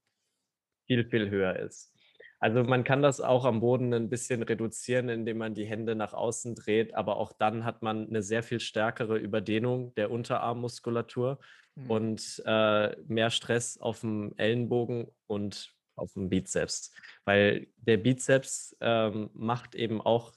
[0.88, 1.94] viel, viel höher ist.
[2.40, 6.14] Also man kann das auch am Boden ein bisschen reduzieren, indem man die Hände nach
[6.14, 11.40] außen dreht, aber auch dann hat man eine sehr viel stärkere Überdehnung der Unterarmmuskulatur
[11.76, 11.90] mhm.
[11.90, 16.92] und äh, mehr Stress auf dem Ellenbogen und auf dem Bizeps,
[17.26, 20.34] weil der Bizeps ähm, macht eben auch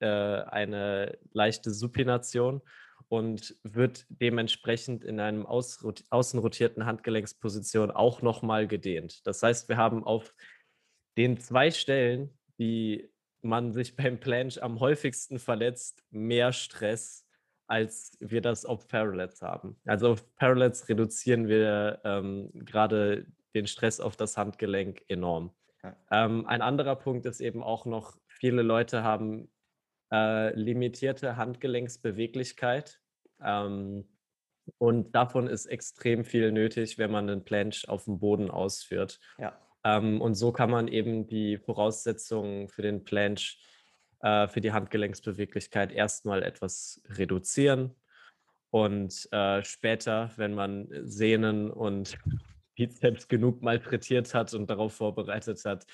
[0.00, 2.62] äh, eine leichte Supination
[3.08, 9.26] und wird dementsprechend in einem außenrotierten Handgelenksposition auch nochmal gedehnt.
[9.26, 10.34] Das heißt, wir haben auf
[11.16, 17.26] den zwei Stellen, die man sich beim Planche am häufigsten verletzt, mehr Stress,
[17.66, 19.80] als wir das auf Parallels haben.
[19.84, 25.52] Also auf Parallels reduzieren wir ähm, gerade den Stress auf das Handgelenk enorm.
[25.82, 25.96] Ja.
[26.10, 29.50] Ähm, ein anderer Punkt ist eben auch noch, viele Leute haben
[30.12, 33.00] äh, limitierte Handgelenksbeweglichkeit.
[33.42, 34.08] Ähm,
[34.78, 39.18] und davon ist extrem viel nötig, wenn man einen Planche auf dem Boden ausführt.
[39.38, 39.58] Ja.
[39.84, 43.56] Ähm, und so kann man eben die Voraussetzungen für den Planche,
[44.20, 47.94] äh, für die Handgelenksbeweglichkeit erstmal etwas reduzieren.
[48.70, 52.18] Und äh, später, wenn man Sehnen und
[52.78, 55.84] Bizeps genug malträtiert hat und darauf vorbereitet hat,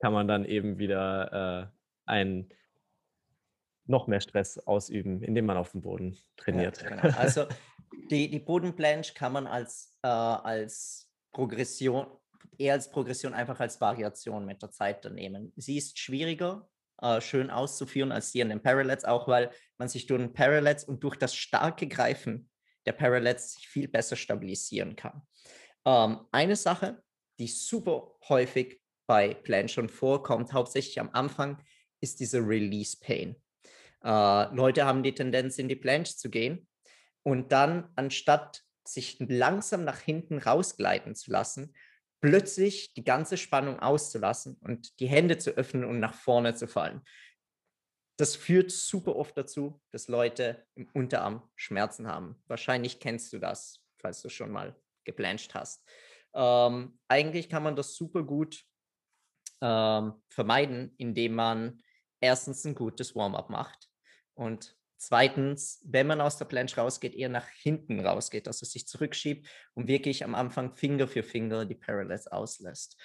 [0.00, 2.48] kann man dann eben wieder äh, ein
[3.86, 6.82] noch mehr Stress ausüben, indem man auf dem Boden trainiert.
[6.82, 7.02] Ja, genau.
[7.18, 7.46] Also
[8.10, 12.06] die, die Bodenplanche kann man als, äh, als Progression
[12.58, 15.52] eher als Progression, einfach als Variation mit der Zeit dann nehmen.
[15.56, 16.68] Sie ist schwieriger,
[17.00, 20.84] äh, schön auszuführen als die in den Parallels, auch weil man sich durch den Parallels
[20.84, 22.50] und durch das starke Greifen
[22.86, 25.22] der Parallels sich viel besser stabilisieren kann.
[25.84, 27.02] Ähm, eine Sache,
[27.38, 31.62] die super häufig bei Plan schon vorkommt, hauptsächlich am Anfang,
[32.00, 33.36] ist diese Release Pain.
[34.02, 36.68] Äh, Leute haben die Tendenz, in die Planche zu gehen
[37.22, 41.74] und dann, anstatt sich langsam nach hinten rausgleiten zu lassen,
[42.20, 47.02] plötzlich die ganze Spannung auszulassen und die Hände zu öffnen und nach vorne zu fallen.
[48.16, 52.36] Das führt super oft dazu, dass Leute im Unterarm Schmerzen haben.
[52.46, 55.86] Wahrscheinlich kennst du das, falls du schon mal geplanscht hast.
[56.34, 58.64] Ähm, eigentlich kann man das super gut
[59.60, 61.82] ähm, vermeiden, indem man
[62.20, 63.88] erstens ein gutes Warm-up macht
[64.34, 69.46] und Zweitens, wenn man aus der Planche rausgeht, eher nach hinten rausgeht, also sich zurückschiebt
[69.74, 72.96] und wirklich am Anfang Finger für Finger die Parallels auslässt.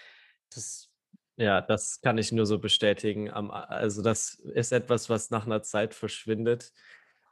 [0.49, 0.89] Das
[1.35, 3.29] ja, das kann ich nur so bestätigen.
[3.29, 6.73] Also das ist etwas, was nach einer Zeit verschwindet.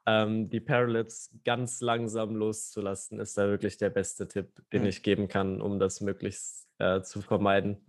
[0.10, 4.88] Ähm, die Parallels ganz langsam loszulassen, ist da wirklich der beste Tipp, den mhm.
[4.88, 7.86] ich geben kann, um das möglichst äh, zu vermeiden.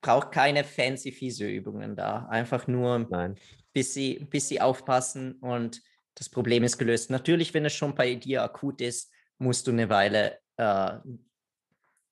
[0.00, 2.26] Braucht keine fancy Physio-Übungen da.
[2.30, 3.36] Einfach nur, Nein.
[3.74, 5.82] Bis, sie, bis sie aufpassen und
[6.14, 7.10] das Problem ist gelöst.
[7.10, 10.92] Natürlich, wenn es schon bei dir akut ist, musst du eine Weile äh,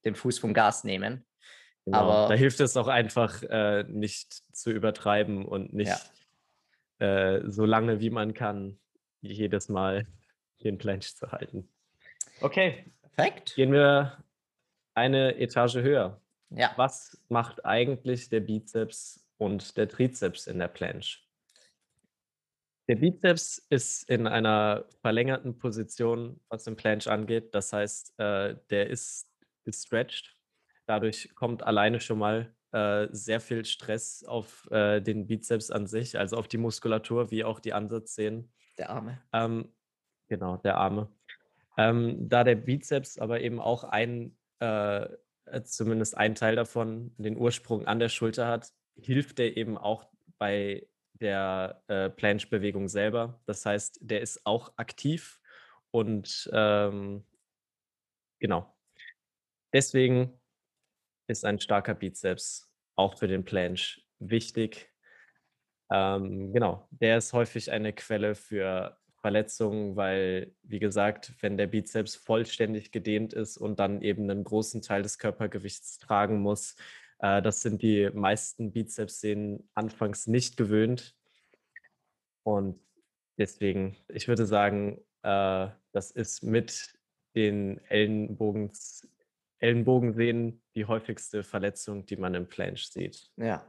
[0.04, 1.24] den Fuß vom Gas nehmen.
[1.86, 1.98] Genau.
[1.98, 6.12] Aber da hilft es auch einfach, äh, nicht zu übertreiben und nicht
[7.00, 7.36] ja.
[7.36, 8.78] äh, so lange wie man kann,
[9.22, 10.06] jedes Mal
[10.62, 11.68] den Planche zu halten.
[12.40, 12.92] Okay.
[13.14, 13.54] Perfekt.
[13.56, 14.22] Gehen wir
[14.94, 16.20] eine Etage höher.
[16.50, 16.72] Ja.
[16.76, 21.18] Was macht eigentlich der Bizeps und der Trizeps in der Planche?
[22.88, 27.54] Der Bizeps ist in einer verlängerten Position, was den Planche angeht.
[27.54, 29.30] Das heißt, äh, der ist
[29.64, 30.36] gestretched.
[30.86, 36.18] Dadurch kommt alleine schon mal äh, sehr viel Stress auf äh, den Bizeps an sich,
[36.18, 38.52] also auf die Muskulatur, wie auch die Ansatzsehnen.
[38.78, 39.22] Der Arme.
[39.32, 39.72] Ähm,
[40.28, 41.08] genau, der Arme.
[41.76, 45.06] Ähm, da der Bizeps aber eben auch ein, äh,
[45.64, 50.06] zumindest ein Teil davon, den Ursprung an der Schulter hat, hilft der eben auch
[50.38, 53.40] bei der äh, Planche-Bewegung selber.
[53.46, 55.40] Das heißt, der ist auch aktiv
[55.90, 57.24] und ähm,
[58.40, 58.74] genau.
[59.72, 60.40] deswegen
[61.28, 64.91] ist ein starker Bizeps auch für den Planche wichtig.
[65.92, 72.16] Ähm, genau, der ist häufig eine Quelle für Verletzungen, weil, wie gesagt, wenn der Bizeps
[72.16, 76.76] vollständig gedehnt ist und dann eben einen großen Teil des Körpergewichts tragen muss,
[77.18, 81.14] äh, das sind die meisten Bizepssehnen anfangs nicht gewöhnt.
[82.42, 82.80] Und
[83.38, 86.94] deswegen, ich würde sagen, äh, das ist mit
[87.36, 89.06] den Ellenbogens,
[89.58, 93.30] Ellenbogensehnen die häufigste Verletzung, die man im Planche sieht.
[93.36, 93.64] Ja,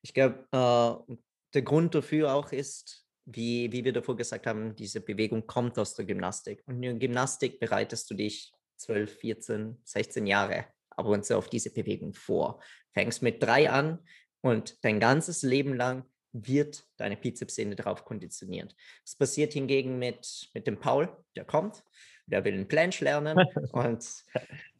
[0.00, 1.14] ich glaube, äh,
[1.54, 5.94] der Grund dafür auch ist, wie, wie wir davor gesagt haben, diese Bewegung kommt aus
[5.94, 6.62] der Gymnastik.
[6.66, 11.48] Und in der Gymnastik bereitest du dich 12, 14, 16 Jahre ab und zu auf
[11.48, 12.62] diese Bewegung vor.
[12.92, 14.00] Fängst mit drei an
[14.42, 18.74] und dein ganzes Leben lang wird deine Bizepssehne darauf konditioniert.
[19.04, 21.82] Das passiert hingegen mit, mit dem Paul, der kommt,
[22.26, 23.38] der will einen Planche lernen
[23.72, 24.04] und,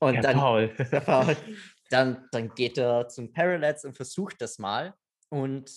[0.00, 0.74] und der dann, Paul.
[0.92, 1.36] der Paul,
[1.90, 4.94] dann, dann geht er zum Parallels und versucht das mal
[5.28, 5.70] und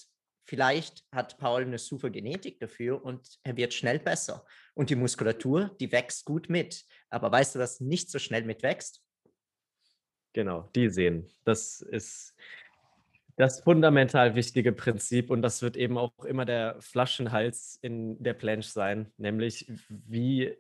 [0.47, 4.45] vielleicht hat Paul eine super Genetik dafür und er wird schnell besser.
[4.73, 6.86] Und die Muskulatur, die wächst gut mit.
[7.10, 9.03] Aber weißt du, was nicht so schnell mitwächst?
[10.33, 11.27] Genau, die sehen.
[11.43, 12.36] Das ist
[13.36, 18.69] das fundamental wichtige Prinzip und das wird eben auch immer der Flaschenhals in der Planche
[18.69, 20.57] sein, nämlich wie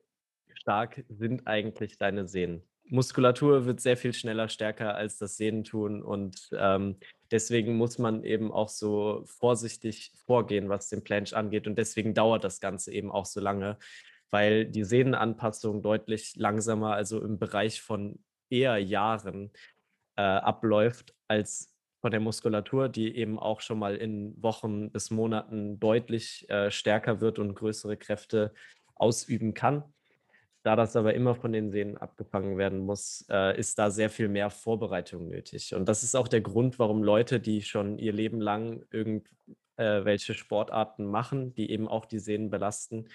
[0.53, 2.61] stark sind eigentlich deine Sehnen?
[2.89, 6.97] Muskulatur wird sehr viel schneller stärker als das Sehnen tun und ähm,
[7.31, 12.43] deswegen muss man eben auch so vorsichtig vorgehen, was den Planche angeht und deswegen dauert
[12.43, 13.77] das Ganze eben auch so lange,
[14.29, 19.51] weil die Sehnenanpassung deutlich langsamer, also im Bereich von eher Jahren
[20.15, 25.79] äh, abläuft als von der Muskulatur, die eben auch schon mal in Wochen bis Monaten
[25.79, 28.53] deutlich äh, stärker wird und größere Kräfte
[28.95, 29.83] ausüben kann.
[30.67, 34.27] Da das aber immer von den Sehnen abgefangen werden muss, äh, ist da sehr viel
[34.27, 35.73] mehr Vorbereitung nötig.
[35.73, 40.35] Und das ist auch der Grund, warum Leute, die schon ihr Leben lang irgendwelche äh,
[40.35, 43.07] Sportarten machen, die eben auch die Sehnen belasten,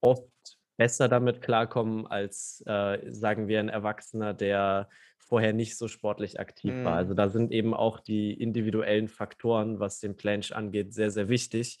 [0.00, 0.30] oft
[0.78, 6.72] besser damit klarkommen als, äh, sagen wir, ein Erwachsener, der vorher nicht so sportlich aktiv
[6.72, 6.84] mhm.
[6.86, 6.94] war.
[6.94, 11.80] Also da sind eben auch die individuellen Faktoren, was den Planche angeht, sehr, sehr wichtig.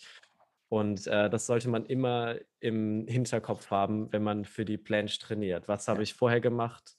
[0.68, 5.66] Und äh, das sollte man immer im Hinterkopf haben, wenn man für die Planche trainiert.
[5.66, 6.94] Was habe ich vorher gemacht?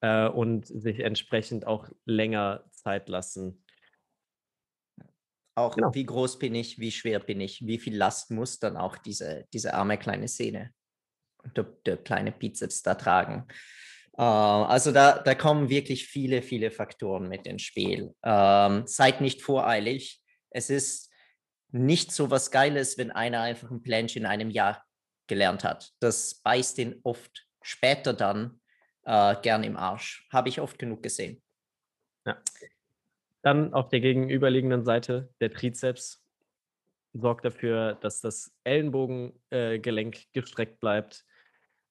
[0.00, 3.64] Äh, und sich entsprechend auch länger Zeit lassen.
[5.56, 5.94] Auch genau.
[5.94, 9.46] wie groß bin ich, wie schwer bin ich, wie viel Last muss dann auch diese,
[9.52, 10.72] diese arme kleine Sehne
[11.44, 13.46] und der, der kleine Bizeps da tragen.
[14.16, 18.14] Uh, also da, da kommen wirklich viele, viele Faktoren mit ins Spiel.
[18.24, 20.20] Uh, seid nicht voreilig.
[20.50, 21.10] Es ist
[21.74, 24.84] nicht so was Geiles, wenn einer einfach ein Planche in einem Jahr
[25.26, 25.92] gelernt hat.
[25.98, 28.60] Das beißt ihn oft später dann
[29.04, 30.28] äh, gern im Arsch.
[30.30, 31.42] Habe ich oft genug gesehen.
[32.24, 32.40] Ja.
[33.42, 36.24] Dann auf der gegenüberliegenden Seite der Trizeps
[37.12, 41.24] sorgt dafür, dass das Ellenbogengelenk äh, gestreckt bleibt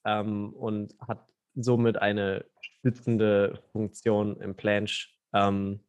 [0.06, 5.10] ähm, und hat somit eine stützende Funktion im Planche.
[5.34, 5.84] Ähm,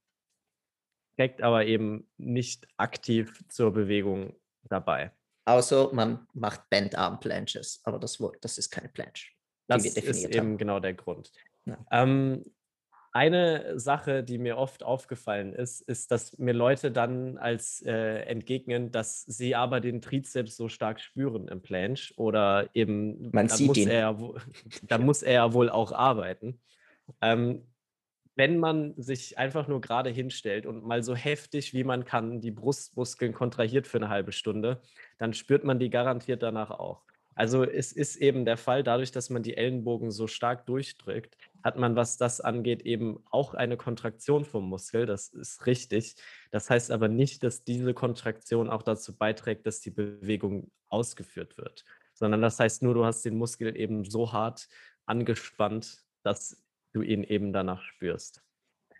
[1.17, 5.13] trägt aber eben nicht aktiv zur Bewegung dabei.
[5.47, 9.29] Außer man macht Bandarm-Planches, aber das, das ist keine Planche.
[9.67, 10.33] Das ist haben.
[10.33, 11.33] eben genau der Grund.
[11.67, 11.79] Ja.
[11.91, 12.45] Ähm,
[13.13, 18.91] eine Sache, die mir oft aufgefallen ist, ist, dass mir Leute dann als äh, entgegnen,
[18.91, 23.77] dass sie aber den Trizeps so stark spüren im Planche oder eben Man sieht muss
[23.77, 23.89] ihn.
[23.89, 24.19] er
[24.83, 26.61] dann muss er ja wohl auch arbeiten.
[27.21, 27.63] Ähm,
[28.37, 32.51] wenn man sich einfach nur gerade hinstellt und mal so heftig wie man kann die
[32.51, 34.81] Brustmuskeln kontrahiert für eine halbe Stunde,
[35.19, 37.03] dann spürt man die garantiert danach auch.
[37.37, 41.77] Also es ist eben der Fall, dadurch, dass man die Ellenbogen so stark durchdrückt, hat
[41.77, 45.07] man, was das angeht, eben auch eine Kontraktion vom Muskel.
[45.07, 46.15] Das ist richtig.
[46.53, 51.85] Das heißt aber nicht, dass diese Kontraktion auch dazu beiträgt, dass die Bewegung ausgeführt wird,
[52.13, 54.69] sondern das heißt nur, du hast den Muskel eben so hart
[55.07, 56.64] angespannt, dass
[56.95, 58.43] du ihn eben danach spürst.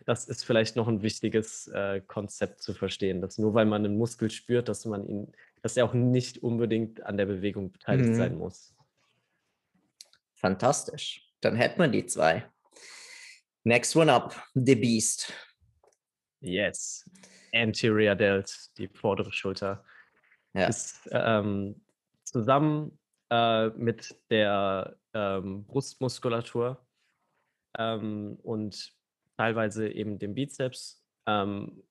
[0.05, 3.97] Das ist vielleicht noch ein wichtiges äh, Konzept zu verstehen, dass nur weil man einen
[3.97, 8.15] Muskel spürt, dass man ihn, dass er auch nicht unbedingt an der Bewegung beteiligt mhm.
[8.15, 8.75] sein muss.
[10.35, 11.33] Fantastisch.
[11.41, 12.47] Dann hätten wir die zwei.
[13.63, 15.33] Next one up, The Beast.
[16.41, 17.09] Yes.
[17.55, 19.85] Anterior Delt, die vordere Schulter,
[20.53, 20.67] ja.
[20.67, 21.81] ist ähm,
[22.25, 22.99] zusammen
[23.31, 26.84] äh, mit der ähm, Brustmuskulatur
[27.79, 28.95] ähm, und
[29.37, 31.03] teilweise eben dem Bizeps.
[31.27, 31.83] Ähm,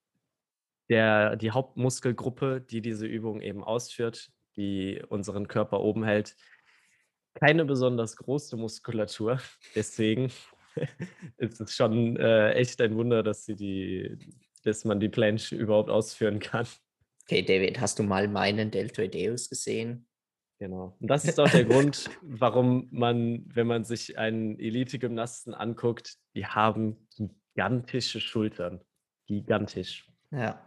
[0.89, 6.35] der, die Hauptmuskelgruppe, die diese Übung eben ausführt, die unseren Körper oben hält.
[7.33, 9.39] Keine besonders große Muskulatur,
[9.75, 10.31] deswegen
[11.37, 14.17] ist es schon äh, echt ein Wunder, dass, sie die,
[14.63, 16.67] dass man die Planche überhaupt ausführen kann.
[17.23, 20.05] Okay, David, hast du mal meinen Deltoideus gesehen?
[20.63, 20.95] Genau.
[21.01, 26.45] Und das ist auch der Grund, warum man, wenn man sich einen Elite-Gymnasten anguckt, die
[26.45, 28.79] haben gigantische Schultern.
[29.25, 30.09] Gigantisch.
[30.31, 30.65] Ja.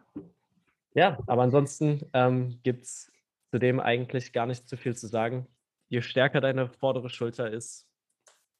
[0.92, 3.10] Ja, aber ansonsten ähm, gibt es
[3.50, 5.46] zudem eigentlich gar nicht zu viel zu sagen.
[5.88, 7.88] Je stärker deine vordere Schulter ist,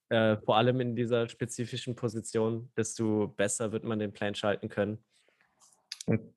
[0.08, 5.04] äh, vor allem in dieser spezifischen Position, desto besser wird man den Plan schalten können.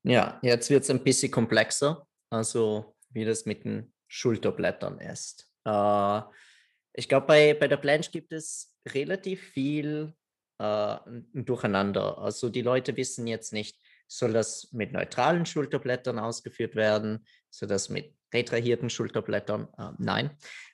[0.03, 5.49] Ja, jetzt wird es ein bisschen komplexer, also wie das mit den Schulterblättern ist.
[5.65, 6.21] Äh,
[6.93, 10.13] ich glaube, bei, bei der Planche gibt es relativ viel
[10.57, 10.97] äh,
[11.33, 12.17] Durcheinander.
[12.17, 17.25] Also die Leute wissen jetzt nicht, soll das mit neutralen Schulterblättern ausgeführt werden?
[17.51, 19.67] Soll das mit retrahierten Schulterblättern?
[19.77, 20.31] Äh, nein.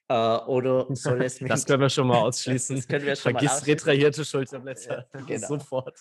[0.08, 1.52] Äh, oder soll es mit.
[1.52, 2.78] Das können wir schon mal ausschließen.
[2.78, 3.74] das können wir schon Vergiss mal ausschließen.
[3.90, 5.10] retrahierte Schulterblätter.
[5.28, 5.48] Genau.
[5.48, 6.00] Sofort.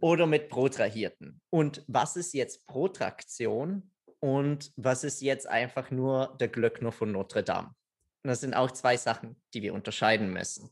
[0.00, 1.40] Oder mit protrahierten.
[1.48, 3.90] Und was ist jetzt Protraktion
[4.24, 7.74] und was ist jetzt einfach nur der Glöckner von Notre Dame?
[8.22, 10.70] Das sind auch zwei Sachen, die wir unterscheiden müssen.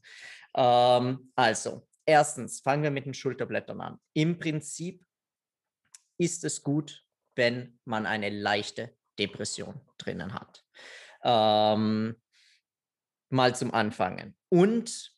[0.54, 4.00] Ähm, also, erstens fangen wir mit den Schulterblättern an.
[4.14, 5.04] Im Prinzip
[6.18, 7.04] ist es gut,
[7.36, 10.64] wenn man eine leichte Depression drinnen hat.
[11.22, 12.18] Ähm,
[13.28, 14.34] mal zum Anfangen.
[14.48, 15.14] Und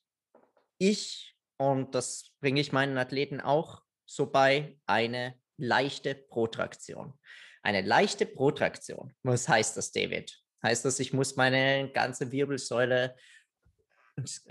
[0.79, 7.17] ich, und das bringe ich meinen Athleten auch so bei, eine leichte Protraktion.
[7.65, 9.15] Eine leichte Protraktion.
[9.23, 10.39] Was heißt das, David?
[10.63, 13.17] Heißt das, ich muss meine ganze Wirbelsäule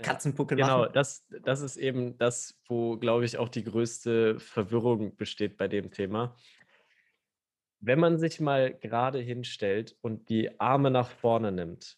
[0.02, 0.92] Katzenpuckel genau, machen?
[0.94, 5.92] das, das ist eben das, wo, glaube ich, auch die größte Verwirrung besteht bei dem
[5.92, 6.36] Thema.
[7.78, 11.96] Wenn man sich mal gerade hinstellt und die Arme nach vorne nimmt,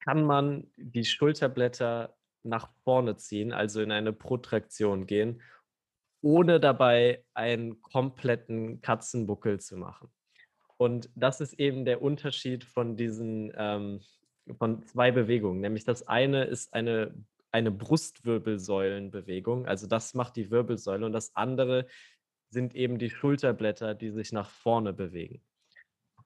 [0.00, 5.42] kann man die Schulterblätter nach vorne ziehen, also in eine Protraktion gehen,
[6.26, 10.10] ohne dabei einen kompletten Katzenbuckel zu machen.
[10.76, 14.00] Und das ist eben der Unterschied von diesen ähm,
[14.58, 15.60] von zwei Bewegungen.
[15.60, 17.14] Nämlich das eine ist eine,
[17.52, 21.86] eine Brustwirbelsäulenbewegung, also das macht die Wirbelsäule, und das andere
[22.50, 25.42] sind eben die Schulterblätter, die sich nach vorne bewegen.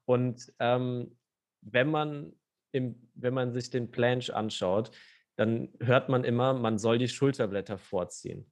[0.05, 1.15] Und ähm,
[1.61, 2.33] wenn, man
[2.71, 4.91] im, wenn man sich den Planche anschaut,
[5.35, 8.51] dann hört man immer, man soll die Schulterblätter vorziehen.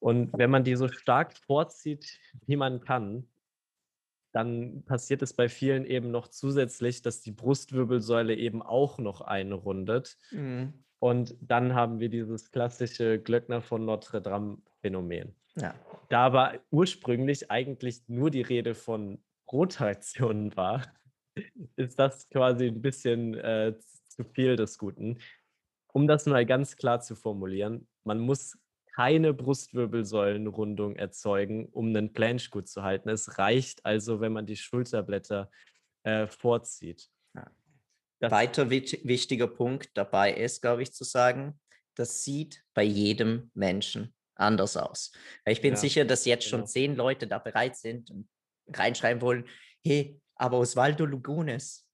[0.00, 3.28] Und wenn man die so stark vorzieht, wie man kann,
[4.32, 10.16] dann passiert es bei vielen eben noch zusätzlich, dass die Brustwirbelsäule eben auch noch einrundet.
[10.30, 10.72] Mhm.
[10.98, 15.34] Und dann haben wir dieses klassische Glöckner von Notre Dame Phänomen.
[15.56, 15.74] Ja.
[16.08, 19.18] Da aber ursprünglich eigentlich nur die Rede von
[19.50, 20.82] Rotationen war,
[21.76, 23.74] ist das quasi ein bisschen äh,
[24.08, 25.18] zu viel des Guten.
[25.92, 28.56] Um das mal ganz klar zu formulieren, man muss
[29.00, 33.08] keine Brustwirbelsäulenrundung erzeugen, um einen Planche gut zu halten.
[33.08, 35.50] Es reicht also, wenn man die Schulterblätter
[36.02, 37.08] äh, vorzieht.
[37.34, 37.50] Ja.
[38.30, 41.58] Weiter wichtiger Punkt dabei ist, glaube ich, zu sagen,
[41.94, 45.12] das sieht bei jedem Menschen anders aus.
[45.46, 46.58] Ich bin ja, sicher, dass jetzt genau.
[46.58, 48.28] schon zehn Leute da bereit sind und
[48.68, 49.48] reinschreiben wollen,
[49.82, 51.88] hey, aber Osvaldo Lugones,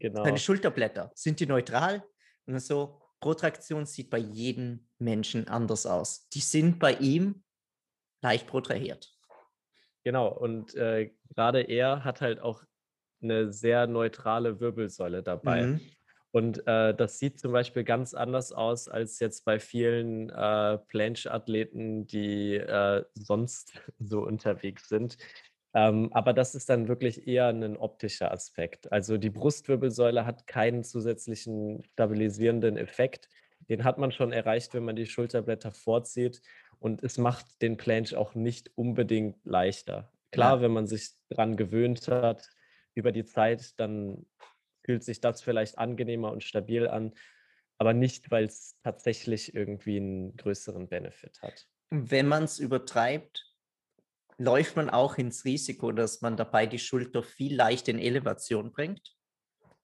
[0.00, 0.24] genau.
[0.24, 2.02] seine Schulterblätter, sind die neutral?
[2.46, 6.28] Und so, Protraktion sieht bei jedem Menschen anders aus.
[6.28, 7.42] Die sind bei ihm
[8.22, 9.16] leicht protrahiert.
[10.04, 12.64] Genau, und äh, gerade er hat halt auch
[13.22, 15.62] eine sehr neutrale Wirbelsäule dabei.
[15.62, 15.80] Mhm.
[16.32, 22.06] Und äh, das sieht zum Beispiel ganz anders aus als jetzt bei vielen äh, Planche-Athleten,
[22.06, 25.16] die äh, sonst so unterwegs sind.
[25.74, 28.90] Ähm, aber das ist dann wirklich eher ein optischer Aspekt.
[28.92, 33.28] Also die Brustwirbelsäule hat keinen zusätzlichen stabilisierenden Effekt.
[33.68, 36.42] Den hat man schon erreicht, wenn man die Schulterblätter vorzieht.
[36.78, 40.12] Und es macht den Planche auch nicht unbedingt leichter.
[40.30, 40.62] Klar, ja.
[40.62, 42.50] wenn man sich daran gewöhnt hat
[42.94, 44.26] über die Zeit, dann
[44.84, 47.14] fühlt sich das vielleicht angenehmer und stabil an,
[47.78, 51.66] aber nicht, weil es tatsächlich irgendwie einen größeren Benefit hat.
[51.90, 53.53] Wenn man es übertreibt,
[54.38, 59.14] läuft man auch ins Risiko, dass man dabei die Schulter viel leicht in Elevation bringt,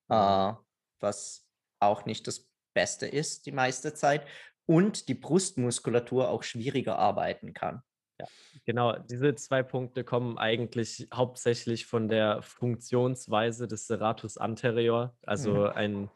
[0.09, 0.53] äh,
[1.01, 1.47] was
[1.81, 4.27] auch nicht das Beste ist die meiste Zeit
[4.67, 7.83] und die Brustmuskulatur auch schwieriger arbeiten kann.
[8.21, 8.27] Ja,
[8.65, 8.97] genau.
[8.99, 15.67] Diese zwei Punkte kommen eigentlich hauptsächlich von der Funktionsweise des Serratus anterior, also mhm.
[15.75, 16.11] ein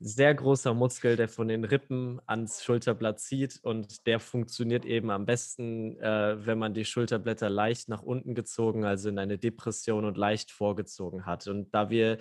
[0.00, 5.26] sehr großer Muskel, der von den Rippen ans Schulterblatt zieht und der funktioniert eben am
[5.26, 10.16] besten, äh, wenn man die Schulterblätter leicht nach unten gezogen, also in eine Depression und
[10.16, 11.46] leicht vorgezogen hat.
[11.46, 12.18] Und da wir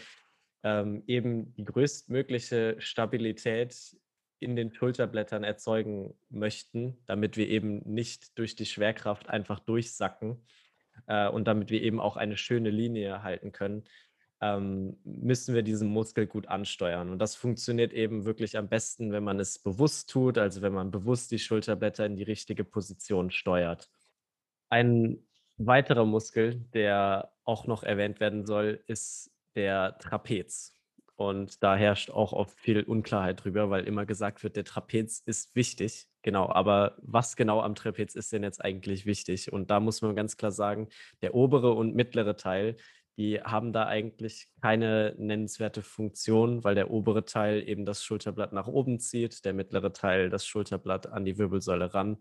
[0.63, 3.97] ähm, eben die größtmögliche Stabilität
[4.39, 10.45] in den Schulterblättern erzeugen möchten, damit wir eben nicht durch die Schwerkraft einfach durchsacken
[11.07, 13.84] äh, und damit wir eben auch eine schöne Linie halten können,
[14.44, 17.10] ähm, müssen wir diesen Muskel gut ansteuern.
[17.10, 20.91] Und das funktioniert eben wirklich am besten, wenn man es bewusst tut, also wenn man
[20.91, 23.89] bewusst die Schulterblätter in die richtige Position steuert.
[24.70, 25.26] Ein
[25.56, 30.78] weiterer Muskel, der auch noch erwähnt werden soll, ist der Trapez.
[31.16, 35.56] Und da herrscht auch oft viel Unklarheit drüber, weil immer gesagt wird, der Trapez ist
[35.56, 36.08] wichtig.
[36.22, 39.54] Genau, aber was genau am Trapez ist denn jetzt eigentlich wichtig?
[39.54, 40.89] Und da muss man ganz klar sagen,
[41.22, 42.76] der obere und mittlere Teil,
[43.18, 48.68] die haben da eigentlich keine nennenswerte Funktion, weil der obere Teil eben das Schulterblatt nach
[48.68, 52.18] oben zieht, der mittlere Teil das Schulterblatt an die Wirbelsäule ran.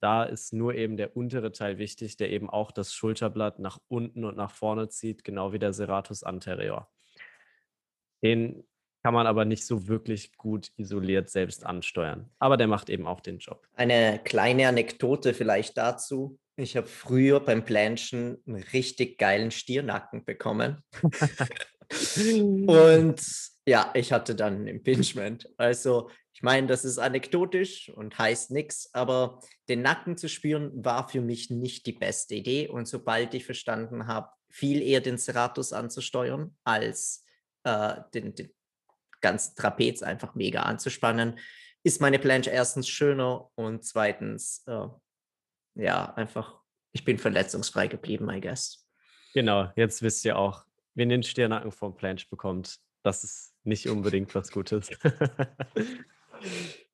[0.00, 4.24] Da ist nur eben der untere Teil wichtig, der eben auch das Schulterblatt nach unten
[4.24, 6.90] und nach vorne zieht, genau wie der Serratus anterior.
[8.22, 8.64] Den
[9.06, 12.28] kann man aber nicht so wirklich gut isoliert selbst ansteuern.
[12.40, 13.64] Aber der macht eben auch den Job.
[13.76, 16.40] Eine kleine Anekdote vielleicht dazu.
[16.56, 20.82] Ich habe früher beim Planchen einen richtig geilen Stiernacken bekommen.
[22.66, 23.22] und
[23.64, 25.50] ja, ich hatte dann ein Impingement.
[25.56, 29.38] Also, ich meine, das ist anekdotisch und heißt nichts, aber
[29.68, 32.66] den Nacken zu spüren war für mich nicht die beste Idee.
[32.66, 37.22] Und sobald ich verstanden habe, viel eher den Serratus anzusteuern, als
[37.62, 38.55] äh, den, den
[39.20, 41.38] ganzen Trapez einfach mega anzuspannen,
[41.82, 44.88] ist meine Planche erstens schöner und zweitens, äh,
[45.74, 46.60] ja, einfach,
[46.92, 48.88] ich bin verletzungsfrei geblieben, I guess.
[49.34, 50.64] Genau, jetzt wisst ihr auch,
[50.94, 54.90] wen den Stirnacken vom Planche bekommt, das ist nicht unbedingt was Gutes.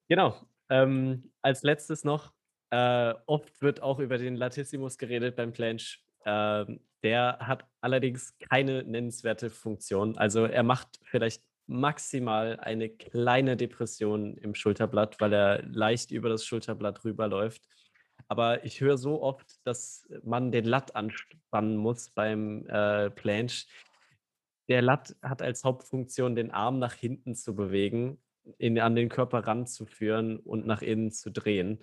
[0.08, 0.36] genau.
[0.68, 2.32] Ähm, als letztes noch,
[2.70, 5.98] äh, oft wird auch über den Latissimus geredet beim Planche.
[6.24, 10.16] Ähm, der hat allerdings keine nennenswerte Funktion.
[10.18, 16.44] Also er macht vielleicht maximal eine kleine Depression im Schulterblatt, weil er leicht über das
[16.44, 17.62] Schulterblatt rüberläuft.
[18.28, 23.66] Aber ich höre so oft, dass man den Latt anspannen muss beim äh, Planche.
[24.68, 28.22] Der Latt hat als Hauptfunktion, den Arm nach hinten zu bewegen,
[28.58, 31.80] ihn an den Körper ranzuführen und nach innen zu drehen.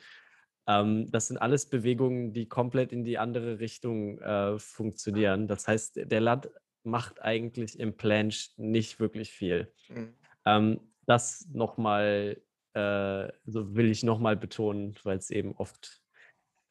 [0.67, 5.47] Ähm, das sind alles Bewegungen, die komplett in die andere Richtung äh, funktionieren.
[5.47, 6.49] Das heißt, der Latt
[6.83, 9.73] macht eigentlich im Planche nicht wirklich viel.
[9.89, 10.15] Mhm.
[10.45, 12.41] Ähm, das nochmal,
[12.73, 16.01] äh, so will ich nochmal betonen, weil es eben oft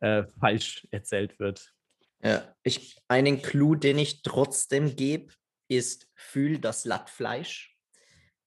[0.01, 1.75] äh, falsch erzählt wird.
[2.23, 5.33] Ja, ich, einen Clou, den ich trotzdem gebe,
[5.69, 7.77] ist, fühl das Lattfleisch.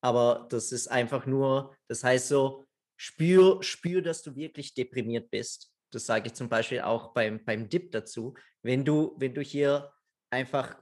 [0.01, 2.66] Aber das ist einfach nur, das heißt so,
[2.97, 5.72] spür, spür, dass du wirklich deprimiert bist.
[5.91, 8.34] Das sage ich zum Beispiel auch beim, beim Dip dazu.
[8.64, 9.91] Wenn du, wenn du hier
[10.32, 10.78] einfach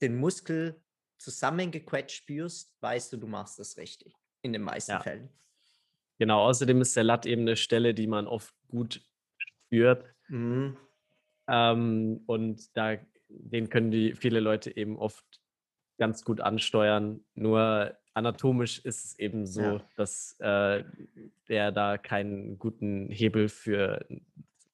[0.00, 0.80] den Muskel
[1.18, 4.14] zusammengequetscht spürst, weißt du, du machst das richtig.
[4.42, 5.00] In den meisten ja.
[5.00, 5.28] Fällen.
[6.18, 9.02] Genau, außerdem ist der Latt eben eine Stelle, die man oft gut
[9.38, 10.04] spürt.
[10.28, 10.76] Mhm.
[11.48, 12.96] Ähm, und da,
[13.28, 15.24] den können die viele Leute eben oft
[15.98, 17.24] ganz gut ansteuern.
[17.34, 19.88] Nur anatomisch ist es eben so, ja.
[19.96, 20.84] dass äh,
[21.48, 24.04] der da keinen guten Hebel für,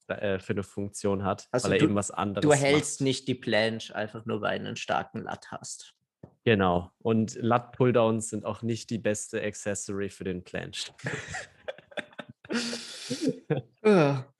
[0.08, 3.06] äh, für eine Funktion hat, also weil er du, eben was anderes Du hältst macht.
[3.06, 5.94] nicht die Planche einfach nur, weil du einen starken Lat hast.
[6.44, 6.92] Genau.
[6.98, 10.92] Und Lat-Pulldowns sind auch nicht die beste Accessory für den Planche.
[13.84, 14.26] ja.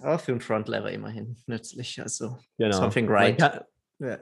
[0.00, 2.00] Aber für einen Frontlever immerhin nützlich.
[2.00, 2.76] Also genau.
[2.76, 3.36] something right.
[3.36, 3.64] Kann,
[3.98, 4.18] ja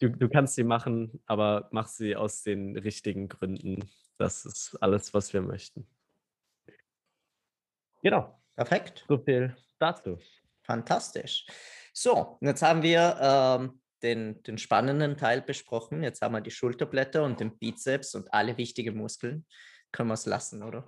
[0.00, 3.88] du, du kannst sie machen, aber mach sie aus den richtigen Gründen.
[4.18, 5.86] Das ist alles, was wir möchten.
[8.02, 8.40] Genau.
[8.54, 9.04] Perfekt.
[9.08, 10.18] So viel dazu.
[10.62, 11.46] Fantastisch.
[11.92, 16.02] So, jetzt haben wir ähm, den, den spannenden Teil besprochen.
[16.02, 19.46] Jetzt haben wir die Schulterblätter und den Bizeps und alle wichtigen Muskeln.
[19.92, 20.86] Können wir es lassen, oder?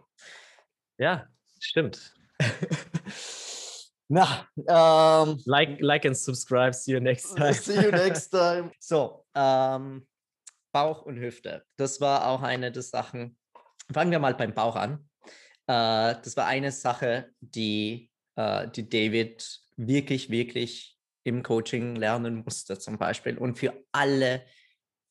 [0.98, 1.26] Ja,
[1.60, 2.14] stimmt.
[4.08, 6.72] Na, ähm, like, like and subscribe.
[6.72, 7.52] See you next time.
[7.52, 8.70] See you next time.
[8.80, 10.06] So, ähm,
[10.72, 11.64] Bauch und Hüfte.
[11.76, 13.36] Das war auch eine der Sachen.
[13.92, 15.08] Fangen wir mal beim Bauch an.
[15.66, 18.07] Äh, das war eine Sache, die,
[18.38, 23.36] äh, die David wirklich, wirklich im Coaching lernen musste, zum Beispiel.
[23.36, 24.44] Und für alle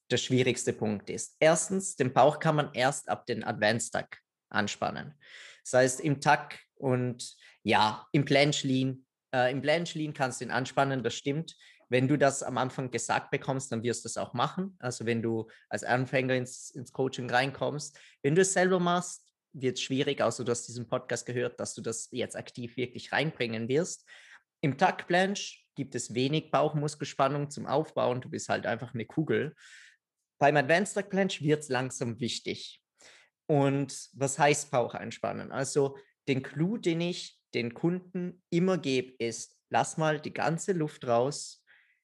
[0.09, 1.35] der schwierigste Punkt ist.
[1.39, 4.19] Erstens, den Bauch kann man erst ab den Advanced Tag
[4.49, 5.13] anspannen.
[5.63, 9.05] Das heißt, im Tag und ja, im Planchlin,
[9.35, 11.57] äh, im Planchlin kannst du ihn anspannen, das stimmt.
[11.89, 14.77] Wenn du das am Anfang gesagt bekommst, dann wirst du es auch machen.
[14.79, 17.99] Also wenn du als Anfänger ins, ins Coaching reinkommst.
[18.23, 19.26] Wenn du es selber machst,
[19.61, 23.11] wird es schwierig, außer du hast diesen Podcast gehört, dass du das jetzt aktiv wirklich
[23.11, 24.07] reinbringen wirst.
[24.61, 28.21] Im Tuck Planche gibt es wenig Bauchmuskelspannung zum Aufbauen.
[28.21, 29.55] Du bist halt einfach eine Kugel.
[30.39, 32.81] Beim Advanced Tuck Planche wird es langsam wichtig.
[33.47, 35.51] Und was heißt Bauch einspannen?
[35.51, 35.97] Also
[36.27, 41.63] den Clou, den ich den Kunden immer gebe, ist, lass mal die ganze Luft raus,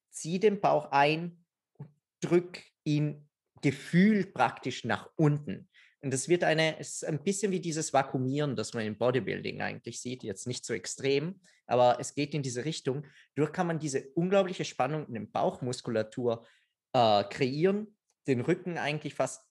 [0.09, 1.43] zieh den Bauch ein
[1.73, 1.89] und
[2.21, 3.29] drück ihn
[3.61, 5.69] gefühlt praktisch nach unten.
[6.03, 9.61] Und das wird eine, es ist ein bisschen wie dieses Vakuumieren, das man im Bodybuilding
[9.61, 13.05] eigentlich sieht, jetzt nicht so extrem, aber es geht in diese Richtung.
[13.35, 16.45] Durch kann man diese unglaubliche Spannung in der Bauchmuskulatur
[16.91, 17.95] äh, kreieren,
[18.27, 19.45] den Rücken eigentlich fast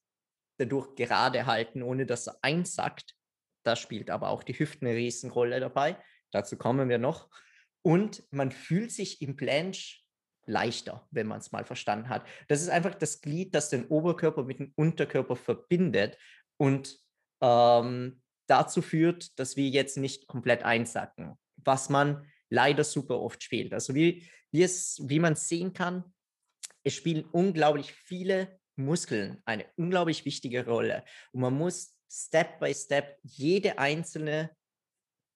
[0.59, 3.17] dadurch gerade halten, ohne dass er einsackt.
[3.65, 5.97] Da spielt aber auch die Hüften eine Riesenrolle dabei.
[6.33, 7.31] Dazu kommen wir noch.
[7.81, 10.03] Und man fühlt sich im Planche
[10.45, 12.27] leichter, wenn man es mal verstanden hat.
[12.49, 16.19] Das ist einfach das Glied, das den Oberkörper mit dem Unterkörper verbindet
[16.63, 16.97] und
[17.41, 23.75] ähm, dazu führt, dass wir jetzt nicht komplett einsacken, was man leider super oft spielt.
[23.75, 26.05] Also wie, wie, es, wie man sehen kann,
[26.85, 31.05] es spielen unglaublich viele Muskeln eine unglaublich wichtige Rolle.
[31.33, 34.57] Und man muss Step by Step jede einzelne,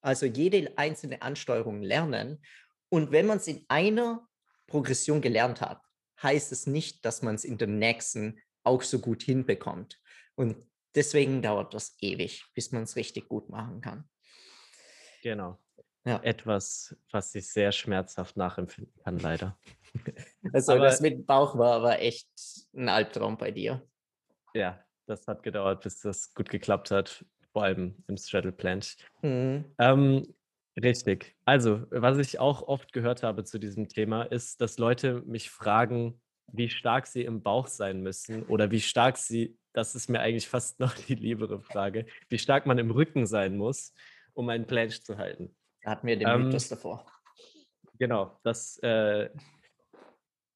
[0.03, 2.41] also jede einzelne Ansteuerung lernen.
[2.89, 4.29] Und wenn man es in einer
[4.69, 5.83] Progression gelernt hat,
[6.23, 10.01] heißt es nicht, dass man es in der nächsten auch so gut hinbekommt.
[10.37, 10.65] Und
[10.97, 14.09] deswegen dauert das ewig, bis man es richtig gut machen kann.
[15.23, 15.59] Genau.
[16.05, 16.21] Ja.
[16.23, 19.59] Etwas, was sich sehr schmerzhaft nachempfinden kann, leider.
[20.53, 22.29] Also Aber, das mit Bauch war, war echt
[22.75, 23.83] ein Albtraum bei dir.
[24.55, 28.97] Ja, das hat gedauert, bis das gut geklappt hat, vor allem im Straddle Planche.
[29.23, 29.65] Mhm.
[29.79, 30.35] Ähm,
[30.81, 31.35] richtig.
[31.45, 36.21] Also, was ich auch oft gehört habe zu diesem Thema, ist, dass Leute mich fragen,
[36.53, 40.49] wie stark sie im Bauch sein müssen oder wie stark sie das ist mir eigentlich
[40.49, 43.93] fast noch die liebere Frage, wie stark man im Rücken sein muss,
[44.33, 45.55] um einen Planche zu halten.
[45.83, 47.07] Da hatten wir den ähm, Mythos davor.
[47.99, 49.31] Genau, das, äh,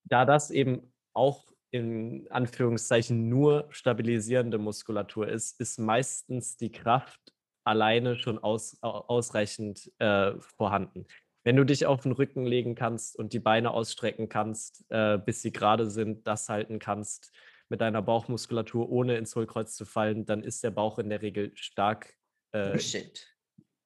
[0.05, 7.21] da das eben auch in Anführungszeichen nur stabilisierende Muskulatur ist, ist meistens die Kraft
[7.65, 11.07] alleine schon aus, ausreichend äh, vorhanden.
[11.43, 15.43] Wenn du dich auf den Rücken legen kannst und die Beine ausstrecken kannst, äh, bis
[15.43, 17.33] sie gerade sind, das halten kannst,
[17.71, 21.53] mit deiner Bauchmuskulatur, ohne ins Hohlkreuz zu fallen, dann ist der Bauch in der Regel
[21.55, 22.15] stark.
[22.53, 23.27] Äh, Shit.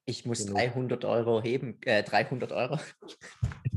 [0.06, 0.58] Ich muss genug.
[0.58, 2.78] 300 Euro heben, äh, 300 Euro.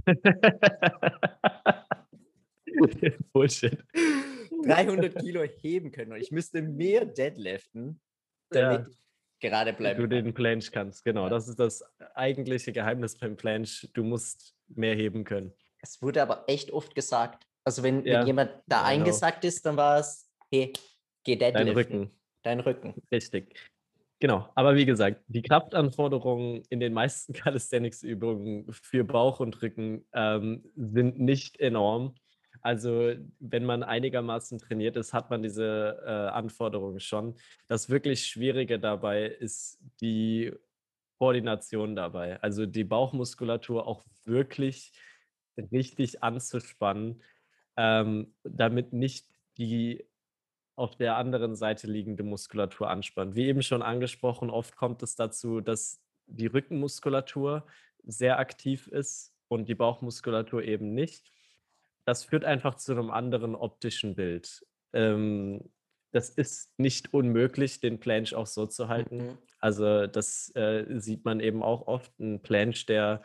[3.34, 3.84] Bullshit.
[4.64, 8.02] 300 Kilo heben können und ich müsste mehr deadliften,
[8.50, 8.88] damit ja.
[8.90, 8.98] ich
[9.40, 11.24] gerade bleiben Du den Planche kannst, genau.
[11.24, 11.30] Ja.
[11.30, 11.84] Das ist das
[12.16, 13.88] eigentliche Geheimnis beim Planche.
[13.94, 15.54] Du musst mehr heben können.
[15.82, 18.20] Es wurde aber echt oft gesagt, also wenn, ja.
[18.20, 18.90] wenn jemand da genau.
[18.90, 20.74] eingesackt ist, dann war es, hey,
[21.24, 21.66] geh deadliften.
[21.66, 22.12] Dein Rücken.
[22.44, 23.02] Dein Rücken.
[23.12, 23.56] Richtig.
[24.20, 30.64] Genau, aber wie gesagt, die Kraftanforderungen in den meisten Calisthenics-Übungen für Bauch und Rücken ähm,
[30.76, 32.16] sind nicht enorm.
[32.68, 37.36] Also wenn man einigermaßen trainiert ist, hat man diese äh, Anforderungen schon.
[37.68, 40.54] Das wirklich Schwierige dabei ist die
[41.18, 42.42] Koordination dabei.
[42.42, 44.92] Also die Bauchmuskulatur auch wirklich
[45.72, 47.22] richtig anzuspannen
[47.78, 50.04] ähm, damit nicht die
[50.76, 53.36] auf der anderen Seite liegende Muskulatur anspannt.
[53.36, 57.66] Wie eben schon angesprochen, oft kommt es dazu, dass die Rückenmuskulatur
[58.04, 61.32] sehr aktiv ist und die Bauchmuskulatur eben nicht.
[62.08, 64.66] Das führt einfach zu einem anderen optischen Bild.
[64.94, 65.70] Ähm,
[66.14, 69.18] das ist nicht unmöglich, den Planche auch so zu halten.
[69.18, 69.38] Mhm.
[69.60, 72.18] Also das äh, sieht man eben auch oft.
[72.18, 73.22] Ein Planche, der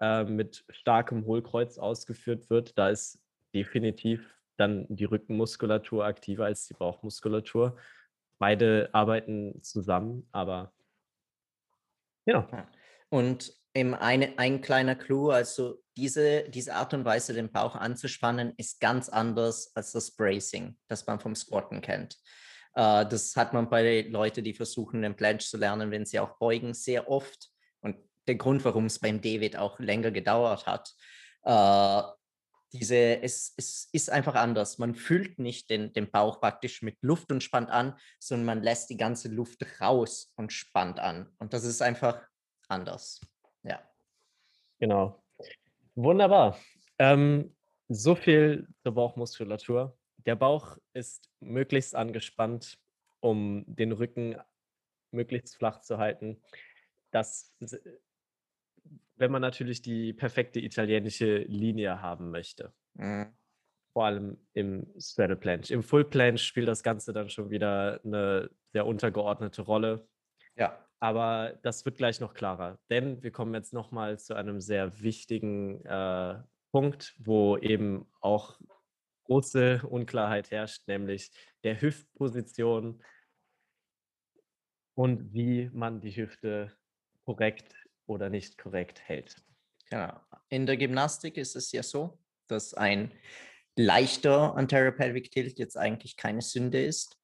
[0.00, 3.20] äh, mit starkem Hohlkreuz ausgeführt wird, da ist
[3.54, 7.76] definitiv dann die Rückenmuskulatur aktiver als die Bauchmuskulatur.
[8.40, 10.72] Beide arbeiten zusammen, aber
[12.26, 12.66] ja.
[13.10, 18.52] Und eben eine, ein kleiner Clou, also diese, diese Art und Weise, den Bauch anzuspannen,
[18.56, 22.16] ist ganz anders als das Bracing, das man vom Squatten kennt.
[22.76, 26.38] Uh, das hat man bei Leuten, die versuchen, den Planche zu lernen, wenn sie auch
[26.38, 27.50] beugen, sehr oft.
[27.80, 30.92] Und der Grund, warum es beim David auch länger gedauert hat,
[31.46, 32.02] uh,
[32.72, 34.78] diese, es, es ist einfach anders.
[34.78, 38.90] Man füllt nicht den, den Bauch praktisch mit Luft und spannt an, sondern man lässt
[38.90, 41.32] die ganze Luft raus und spannt an.
[41.38, 42.20] Und das ist einfach
[42.66, 43.20] anders.
[43.62, 43.80] Ja.
[44.80, 45.23] Genau.
[45.94, 46.58] Wunderbar.
[46.98, 47.54] Ähm,
[47.88, 49.96] so viel zur Bauchmuskulatur.
[50.26, 52.78] Der Bauch ist möglichst angespannt,
[53.20, 54.36] um den Rücken
[55.10, 56.42] möglichst flach zu halten.
[57.10, 57.54] Das
[59.16, 62.72] wenn man natürlich die perfekte italienische Linie haben möchte.
[62.94, 63.32] Mhm.
[63.92, 65.72] Vor allem im Straddle Planche.
[65.72, 70.08] Im Full Planche spielt das Ganze dann schon wieder eine sehr untergeordnete Rolle.
[70.56, 70.84] Ja.
[71.04, 75.84] Aber das wird gleich noch klarer, denn wir kommen jetzt nochmal zu einem sehr wichtigen
[75.84, 76.42] äh,
[76.72, 78.58] Punkt, wo eben auch
[79.24, 81.30] große Unklarheit herrscht, nämlich
[81.62, 83.04] der Hüftposition
[84.94, 86.72] und wie man die Hüfte
[87.26, 87.74] korrekt
[88.06, 89.36] oder nicht korrekt hält.
[89.90, 90.18] Genau.
[90.48, 93.12] In der Gymnastik ist es ja so, dass ein
[93.76, 97.18] leichter Anterior Pelvic Tilt jetzt eigentlich keine Sünde ist.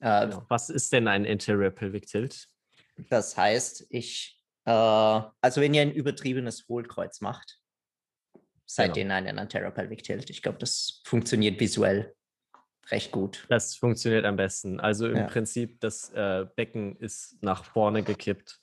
[0.00, 0.46] Äh, genau.
[0.48, 2.48] Was ist denn ein Anterior Pelvic Tilt?
[2.96, 7.60] Das heißt, ich, äh, also wenn ihr ein übertriebenes Hohlkreuz macht,
[8.64, 8.96] seid genau.
[8.96, 10.30] ihr in einen Anterior Pelvic Tilt.
[10.30, 12.14] Ich glaube, das funktioniert visuell
[12.90, 13.46] recht gut.
[13.48, 14.80] Das funktioniert am besten.
[14.80, 15.26] Also im ja.
[15.26, 18.60] Prinzip, das äh, Becken ist nach vorne gekippt,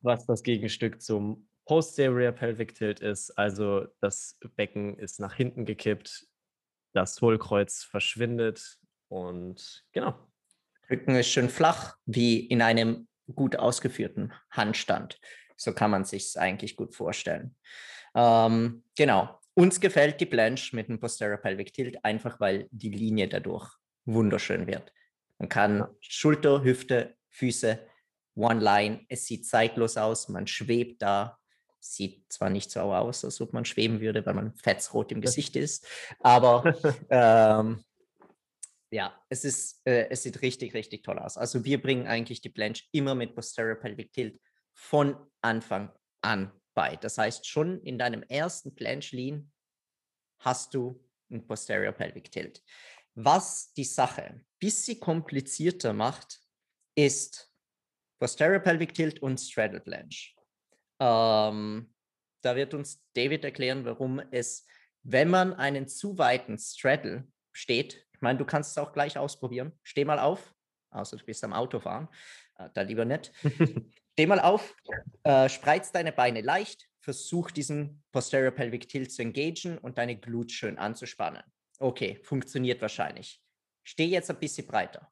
[0.00, 3.30] was das Gegenstück zum Posterior Pelvic Tilt ist.
[3.32, 6.26] Also das Becken ist nach hinten gekippt,
[6.94, 10.27] das Hohlkreuz verschwindet und genau.
[10.90, 15.20] Rücken ist schön flach, wie in einem gut ausgeführten Handstand.
[15.56, 17.54] So kann man sich es eigentlich gut vorstellen.
[18.14, 19.38] Ähm, genau.
[19.54, 23.68] Uns gefällt die Planche mit dem Posterior Pelvic Tilt einfach, weil die Linie dadurch
[24.04, 24.92] wunderschön wird.
[25.38, 27.78] Man kann Schulter, Hüfte, Füße,
[28.36, 29.04] One Line.
[29.08, 30.28] Es sieht zeitlos aus.
[30.28, 31.38] Man schwebt da.
[31.80, 35.54] Sieht zwar nicht so aus, als ob man schweben würde, weil man fetzrot im Gesicht
[35.54, 35.86] ist,
[36.20, 36.74] aber
[37.08, 37.84] ähm,
[38.90, 41.36] ja, es, ist, äh, es sieht richtig, richtig toll aus.
[41.36, 44.40] Also wir bringen eigentlich die Planche immer mit Posterior Pelvic Tilt
[44.74, 46.96] von Anfang an bei.
[46.96, 49.52] Das heißt, schon in deinem ersten Planche Lean
[50.40, 52.62] hast du ein Posterior Pelvic Tilt.
[53.14, 56.40] Was die Sache ein bisschen komplizierter macht,
[56.94, 57.52] ist
[58.18, 60.34] Posterior Pelvic Tilt und Straddle Planche.
[61.00, 61.94] Ähm,
[62.42, 64.66] da wird uns David erklären, warum es,
[65.02, 69.70] wenn man einen zu weiten Straddle steht, ich meine, du kannst es auch gleich ausprobieren.
[69.84, 70.52] Steh mal auf,
[70.90, 72.08] außer du bist am Autofahren,
[72.58, 73.32] äh, da lieber nicht.
[74.14, 74.74] Steh mal auf,
[75.22, 80.50] äh, spreiz deine Beine leicht, versuch diesen Posterior Pelvic Tilt zu engagen und deine Glut
[80.50, 81.44] schön anzuspannen.
[81.78, 83.40] Okay, funktioniert wahrscheinlich.
[83.84, 85.08] Steh jetzt ein bisschen breiter.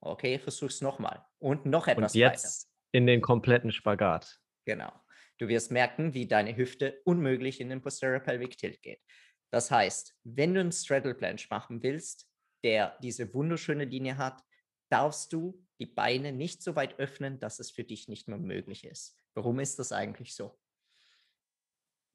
[0.00, 1.26] Okay, versuch's nochmal.
[1.40, 2.92] Und noch etwas und jetzt breiter.
[2.92, 4.38] in den kompletten Spagat.
[4.64, 4.92] Genau.
[5.38, 9.00] Du wirst merken, wie deine Hüfte unmöglich in den Posterior Pelvic Tilt geht.
[9.54, 12.28] Das heißt, wenn du einen Straddle Planche machen willst,
[12.64, 14.42] der diese wunderschöne Linie hat,
[14.90, 18.84] darfst du die Beine nicht so weit öffnen, dass es für dich nicht mehr möglich
[18.84, 19.16] ist.
[19.32, 20.58] Warum ist das eigentlich so?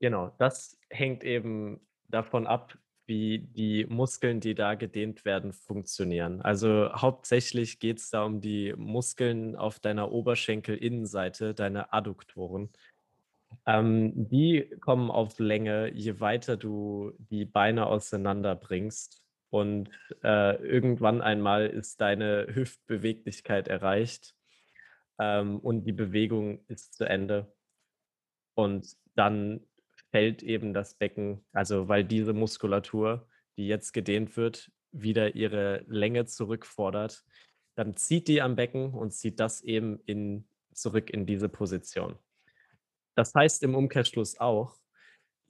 [0.02, 1.80] Genau, das hängt eben
[2.10, 6.42] davon ab, wie die Muskeln, die da gedehnt werden, funktionieren.
[6.42, 12.70] Also hauptsächlich geht es da um die Muskeln auf deiner Oberschenkelinnenseite, deine Adduktoren.
[13.66, 19.24] Ähm, die kommen auf Länge, je weiter du die Beine auseinander bringst.
[19.52, 19.90] Und
[20.24, 24.36] äh, irgendwann einmal ist deine Hüftbeweglichkeit erreicht
[25.18, 27.52] ähm, und die Bewegung ist zu Ende.
[28.54, 29.62] Und dann
[30.12, 33.28] fällt eben das Becken, also weil diese Muskulatur,
[33.58, 37.24] die jetzt gedehnt wird, wieder ihre Länge zurückfordert,
[37.76, 42.18] dann zieht die am Becken und zieht das eben in, zurück in diese Position.
[43.20, 44.78] Das heißt im Umkehrschluss auch,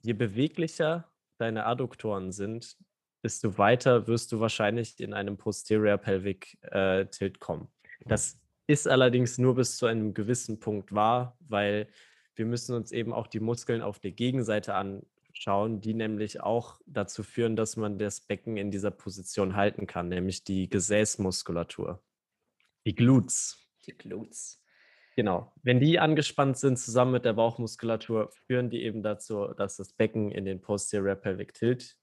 [0.02, 1.08] je beweglicher
[1.38, 2.76] deine Adduktoren sind,
[3.22, 7.68] desto weiter wirst du wahrscheinlich in einem Posterior Pelvic äh, Tilt kommen.
[8.06, 11.86] Das ist allerdings nur bis zu einem gewissen Punkt wahr, weil
[12.34, 17.22] wir müssen uns eben auch die Muskeln auf der Gegenseite anschauen, die nämlich auch dazu
[17.22, 22.02] führen, dass man das Becken in dieser Position halten kann, nämlich die Gesäßmuskulatur,
[22.84, 23.64] die Glutes.
[23.86, 24.59] Die Glutes.
[25.20, 25.52] Genau.
[25.62, 30.32] Wenn die angespannt sind zusammen mit der Bauchmuskulatur, führen die eben dazu, dass das Becken
[30.32, 31.94] in den Posterior Pelvic Tilt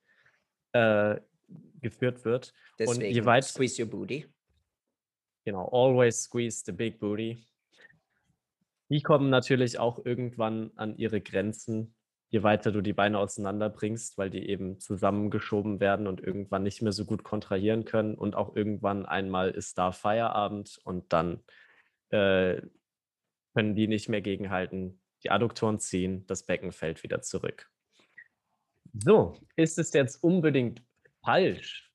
[0.74, 1.15] äh,
[1.82, 2.53] geführt wird.
[2.78, 4.28] Deswegen und je weit, squeeze your booty.
[5.45, 7.43] Genau, always squeeze the big booty.
[8.89, 11.95] Die kommen natürlich auch irgendwann an ihre Grenzen,
[12.30, 16.91] je weiter du die Beine auseinanderbringst, weil die eben zusammengeschoben werden und irgendwann nicht mehr
[16.91, 18.13] so gut kontrahieren können.
[18.13, 21.43] Und auch irgendwann einmal ist da Feierabend und dann
[22.11, 22.61] äh,
[23.58, 25.01] können die nicht mehr gegenhalten.
[25.24, 27.68] Die Adduktoren ziehen, das Becken fällt wieder zurück.
[28.93, 30.84] So, ist es jetzt unbedingt
[31.26, 31.91] falsch,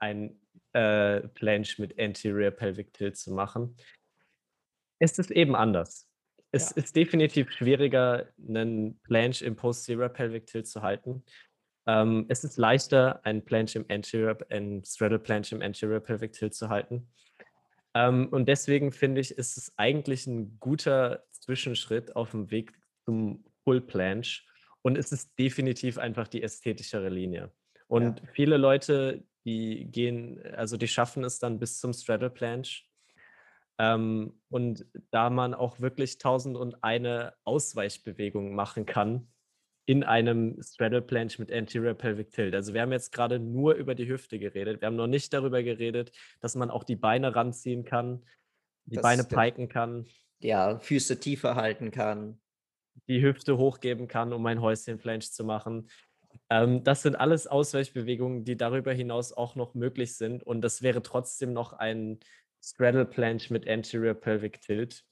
[0.00, 0.40] ein
[0.72, 3.76] äh, Planche mit Anterior Pelvic Tilt zu machen?
[4.98, 6.10] Es ist eben anders.
[6.50, 6.82] Es ja.
[6.82, 11.22] ist definitiv schwieriger, einen Planche im Posterior Pelvic Tilt zu halten.
[11.86, 16.54] Ähm, es ist leichter, einen Planche im Anterior, ein Straddle Planche im Anterior Pelvic Tilt
[16.54, 17.08] zu halten.
[17.94, 22.72] Ähm, und deswegen finde ich, ist es eigentlich ein guter Zwischenschritt auf dem Weg
[23.04, 24.42] zum Full Planche,
[24.84, 27.50] und es ist definitiv einfach die ästhetischere Linie.
[27.88, 28.26] Und ja.
[28.32, 32.84] viele Leute, die gehen, also die schaffen es dann bis zum Straddle Planche.
[33.78, 39.26] Ähm, und da man auch wirklich tausend und eine Ausweichbewegung machen kann
[39.86, 42.54] in einem Straddle Planche mit Anterior Pelvic Tilt.
[42.54, 44.80] Also wir haben jetzt gerade nur über die Hüfte geredet.
[44.80, 48.24] Wir haben noch nicht darüber geredet, dass man auch die Beine ranziehen kann,
[48.86, 50.06] die Das Beine piken kann,
[50.40, 52.40] Ja, Füße tiefer halten kann.
[53.08, 55.90] die Hüfte hochgeben kann, um ein Häuschen-Flange zu machen.
[56.50, 60.42] Ähm, das sind alles Ausweichbewegungen, die darüber hinaus auch noch möglich sind.
[60.42, 62.20] Und das wäre trotzdem noch ein
[62.62, 65.04] Straddle Planche mit Anterior Pelvic Tilt.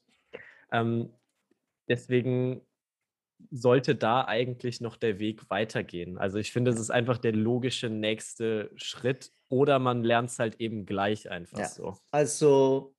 [0.71, 1.13] Ähm,
[1.87, 2.61] deswegen
[3.51, 6.17] sollte da eigentlich noch der Weg weitergehen.
[6.17, 10.59] Also ich finde, es ist einfach der logische nächste Schritt oder man lernt es halt
[10.59, 11.67] eben gleich einfach Ja.
[11.67, 11.97] so.
[12.11, 12.95] Also,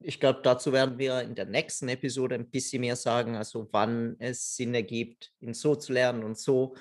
[0.00, 4.16] ich glaube, dazu werden wir in der nächsten Episode ein bisschen mehr sagen, also wann
[4.18, 6.76] es Sinn ergibt, ihn so zu lernen und so.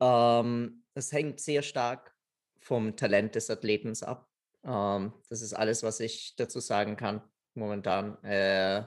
[0.00, 2.14] Ähm, das hängt sehr stark
[2.60, 4.28] vom Talent des Athleten ab.
[4.62, 7.22] Ähm, das ist alles, was ich dazu sagen kann
[7.54, 8.22] momentan.
[8.22, 8.84] Äh,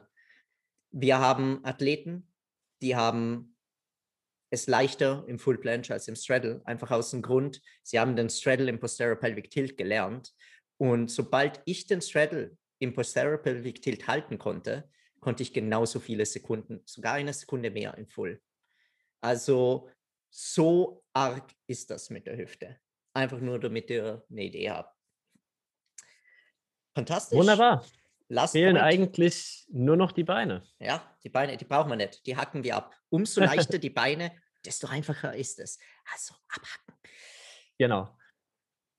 [0.92, 2.32] wir haben Athleten,
[2.82, 3.53] die haben
[4.54, 8.30] es leichter im Full Planche als im Straddle, einfach aus dem Grund, sie haben den
[8.30, 10.32] Straddle im Posterior Pelvic Tilt gelernt.
[10.78, 14.88] Und sobald ich den Straddle im Posterior Pelvic Tilt halten konnte,
[15.22, 18.40] konnte ich genauso viele Sekunden, sogar eine Sekunde mehr im Full.
[19.22, 19.90] Also
[20.30, 22.78] so arg ist das mit der Hüfte.
[23.16, 24.96] Einfach nur, damit ihr eine Idee habt.
[26.94, 27.40] Fantastisch.
[27.40, 27.84] Wunderbar.
[28.28, 28.86] Last Fehlen point.
[28.86, 30.64] eigentlich nur noch die Beine.
[30.80, 32.26] Ja, die Beine, die brauchen wir nicht.
[32.28, 32.96] Die hacken wir ab.
[33.10, 34.32] Umso leichter die Beine,
[34.66, 35.80] desto einfacher ist es.
[36.12, 36.96] Also abhacken.
[37.78, 38.18] Genau.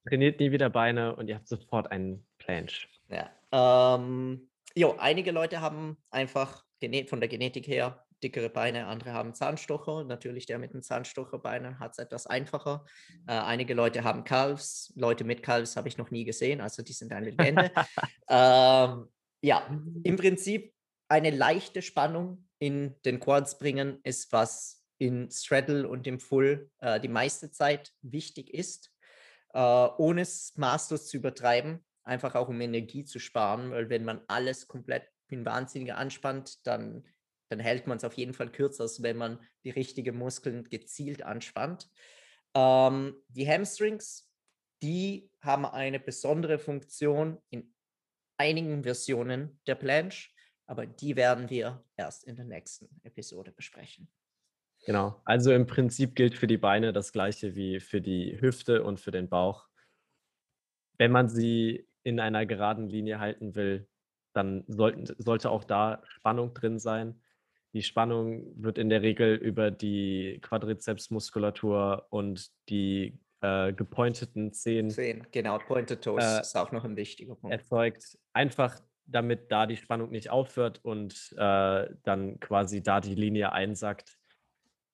[0.06, 2.88] Trainiert nie wieder Beine und ihr habt sofort einen Planche.
[3.08, 3.30] Ja.
[3.52, 6.64] Ähm, jo, einige Leute haben einfach
[7.08, 10.04] von der Genetik her dickere Beine, andere haben Zahnstocher.
[10.04, 12.84] Natürlich der mit den Zahnstocherbeinen hat es etwas einfacher.
[13.26, 14.92] Äh, einige Leute haben Calves.
[14.96, 17.70] Leute mit Calves habe ich noch nie gesehen, also die sind eine Legende.
[18.28, 19.08] ähm,
[19.42, 19.66] ja,
[20.02, 20.74] im Prinzip
[21.08, 27.00] eine leichte Spannung in den Quads bringen ist, was in Straddle und im Full äh,
[27.00, 28.92] die meiste Zeit wichtig ist,
[29.52, 34.22] äh, ohne es maßlos zu übertreiben, einfach auch um Energie zu sparen, weil wenn man
[34.28, 37.06] alles komplett ein Wahnsinniger anspannt, dann,
[37.48, 41.22] dann hält man es auf jeden Fall kürzer, als wenn man die richtigen Muskeln gezielt
[41.22, 41.88] anspannt.
[42.54, 44.30] Ähm, die Hamstrings,
[44.82, 47.74] die haben eine besondere Funktion in
[48.38, 50.30] einigen Versionen der Planche,
[50.66, 54.08] aber die werden wir erst in der nächsten Episode besprechen.
[54.86, 55.20] Genau.
[55.24, 59.10] Also im Prinzip gilt für die Beine das gleiche wie für die Hüfte und für
[59.10, 59.66] den Bauch.
[60.98, 63.88] Wenn man sie in einer geraden Linie halten will,
[64.34, 67.20] dann sollten, sollte auch da Spannung drin sein.
[67.72, 75.26] Die Spannung wird in der Regel über die Quadrizepsmuskulatur und die äh, gepointeten Zehen Sehen,
[75.32, 77.52] genau, Pointed Toes Äh, ist auch noch ein wichtiger Punkt.
[77.52, 83.52] erzeugt, einfach damit da die Spannung nicht aufhört und äh, dann quasi da die Linie
[83.52, 84.16] einsackt.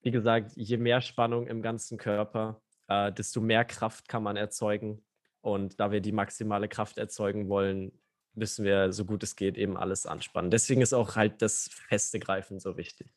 [0.03, 5.05] Wie gesagt, je mehr Spannung im ganzen Körper, äh, desto mehr Kraft kann man erzeugen.
[5.43, 7.93] Und da wir die maximale Kraft erzeugen wollen,
[8.35, 10.51] müssen wir, so gut es geht, eben alles anspannen.
[10.51, 13.13] Deswegen ist auch halt das feste Greifen so wichtig.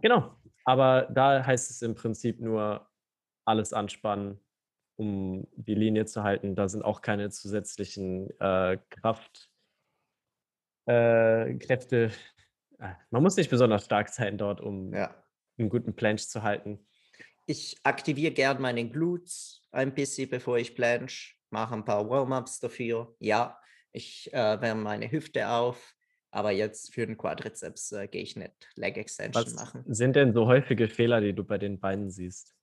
[0.00, 0.36] Genau.
[0.64, 2.88] Aber da heißt es im Prinzip nur
[3.44, 4.40] alles anspannen,
[4.96, 6.54] um die Linie zu halten.
[6.54, 9.50] Da sind auch keine zusätzlichen äh, Kraft,
[10.86, 12.10] äh, Kräfte.
[12.78, 15.14] äh, Man muss nicht besonders stark sein dort, um Ja.
[15.58, 16.86] Einen guten Planche zu halten.
[17.46, 23.14] Ich aktiviere gern meine Glutes ein bisschen, bevor ich planche, mache ein paar Warm-ups dafür.
[23.18, 23.58] Ja,
[23.92, 25.94] ich äh, wärme meine Hüfte auf,
[26.30, 29.84] aber jetzt für den Quadrizeps äh, gehe ich nicht Leg Extension Was machen.
[29.86, 32.54] sind denn so häufige Fehler, die du bei den Beinen siehst?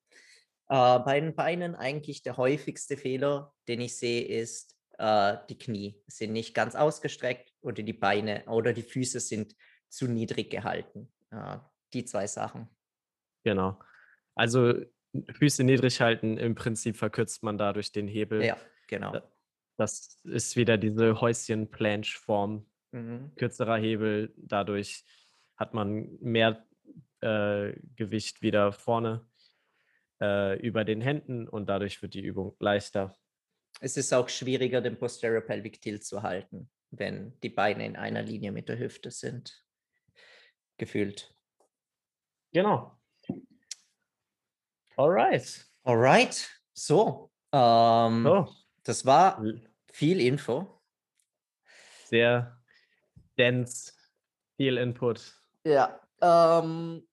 [0.67, 6.01] Äh, bei den Beinen eigentlich der häufigste Fehler, den ich sehe, ist, äh, die Knie
[6.07, 9.55] sind nicht ganz ausgestreckt oder die Beine oder die Füße sind
[9.89, 11.11] zu niedrig gehalten.
[11.31, 11.57] Äh,
[11.93, 12.69] die zwei Sachen.
[13.43, 13.79] Genau.
[14.35, 14.73] Also
[15.33, 18.43] Füße niedrig halten, im Prinzip verkürzt man dadurch den Hebel.
[18.43, 19.21] Ja, genau.
[19.77, 22.65] Das ist wieder diese Häuschen-Planche-Form.
[22.91, 23.31] Mhm.
[23.35, 25.03] Kürzerer Hebel, dadurch
[25.55, 26.65] hat man mehr
[27.21, 29.25] äh, Gewicht wieder vorne
[30.21, 33.17] äh, über den Händen und dadurch wird die Übung leichter.
[33.79, 38.21] Es ist auch schwieriger, den Posterior Pelvic Tilt zu halten, wenn die Beine in einer
[38.21, 39.65] Linie mit der Hüfte sind.
[40.77, 41.33] Gefühlt.
[42.53, 43.00] Genau.
[44.97, 45.65] Alright.
[45.83, 47.31] Alright, so.
[47.51, 48.47] Ähm, So,
[48.83, 49.43] Das war
[49.91, 50.81] viel Info.
[52.05, 52.57] sehr
[53.37, 53.93] dense,
[54.57, 55.33] viel Input.
[55.63, 55.99] Ja.
[56.21, 57.07] Ähm,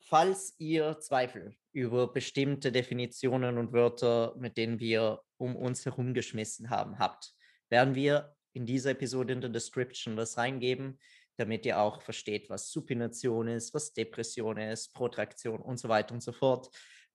[0.00, 6.70] falls ihr Zweifel über bestimmte Definitionen und Wörter, mit denen wir um uns herum geschmissen
[6.70, 7.32] haben, habt,
[7.70, 10.98] werden wir in dieser Episode in der Description was reingeben,
[11.40, 16.22] damit ihr auch versteht, was Supination ist, was Depression ist, Protraktion und so weiter und
[16.22, 16.70] so fort.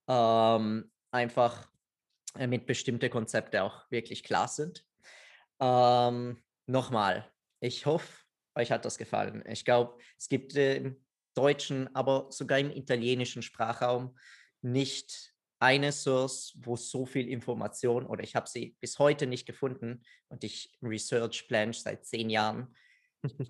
[0.07, 1.69] Ähm, einfach
[2.34, 4.84] damit bestimmte Konzepte auch wirklich klar sind.
[5.61, 8.11] Ähm, Nochmal, Ich hoffe,
[8.55, 9.43] euch hat das gefallen.
[9.47, 11.03] Ich glaube, es gibt im
[11.36, 14.17] deutschen, aber sogar im italienischen Sprachraum
[14.61, 20.01] nicht eine Source, wo so viel Information oder ich habe sie bis heute nicht gefunden
[20.28, 22.76] und ich research Blanche seit zehn Jahren,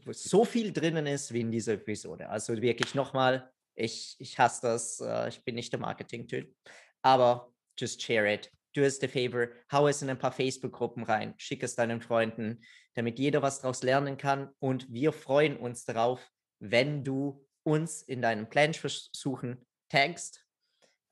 [0.05, 2.29] wo so viel drinnen ist wie in dieser Episode.
[2.29, 6.53] Also wirklich nochmal, ich, ich hasse das, uh, ich bin nicht der Marketing-Typ,
[7.01, 8.51] aber just share it.
[8.73, 12.61] Do us the favor, hau es in ein paar Facebook-Gruppen rein, schick es deinen Freunden,
[12.93, 18.21] damit jeder was daraus lernen kann und wir freuen uns darauf, wenn du uns in
[18.21, 20.45] deinen Planversuchen tagst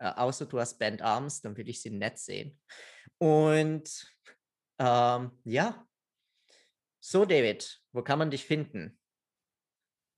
[0.03, 2.59] äh, außer du hast Band Arms, dann würde ich sie nett sehen.
[3.19, 3.89] Und
[4.77, 5.87] ähm, ja,
[7.03, 8.97] so David, wo kann man dich finden?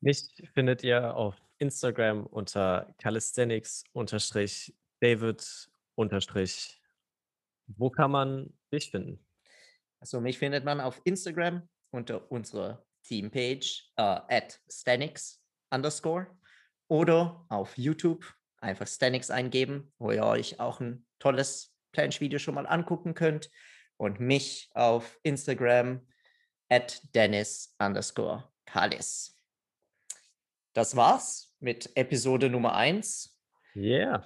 [0.01, 5.71] Mich findet ihr auf Instagram unter calisthenics-david-
[7.67, 9.25] Wo kann man dich finden?
[9.99, 16.27] Also mich findet man auf Instagram unter unserer Teampage äh, at Stanix underscore
[16.87, 22.67] oder auf YouTube einfach Stanix eingeben, wo ihr euch auch ein tolles Planche-Video schon mal
[22.67, 23.49] angucken könnt.
[23.97, 26.05] Und mich auf Instagram
[26.69, 29.31] at Dennis underscore Kalis.
[30.73, 33.29] Das war's mit Episode Nummer 1.
[33.75, 34.23] Yeah.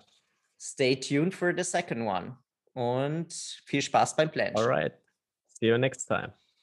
[0.57, 2.37] Stay tuned for the second one.
[2.73, 3.33] Und
[3.65, 4.57] viel Spaß beim Planchen.
[4.57, 4.93] All right.
[5.59, 6.33] See you next time.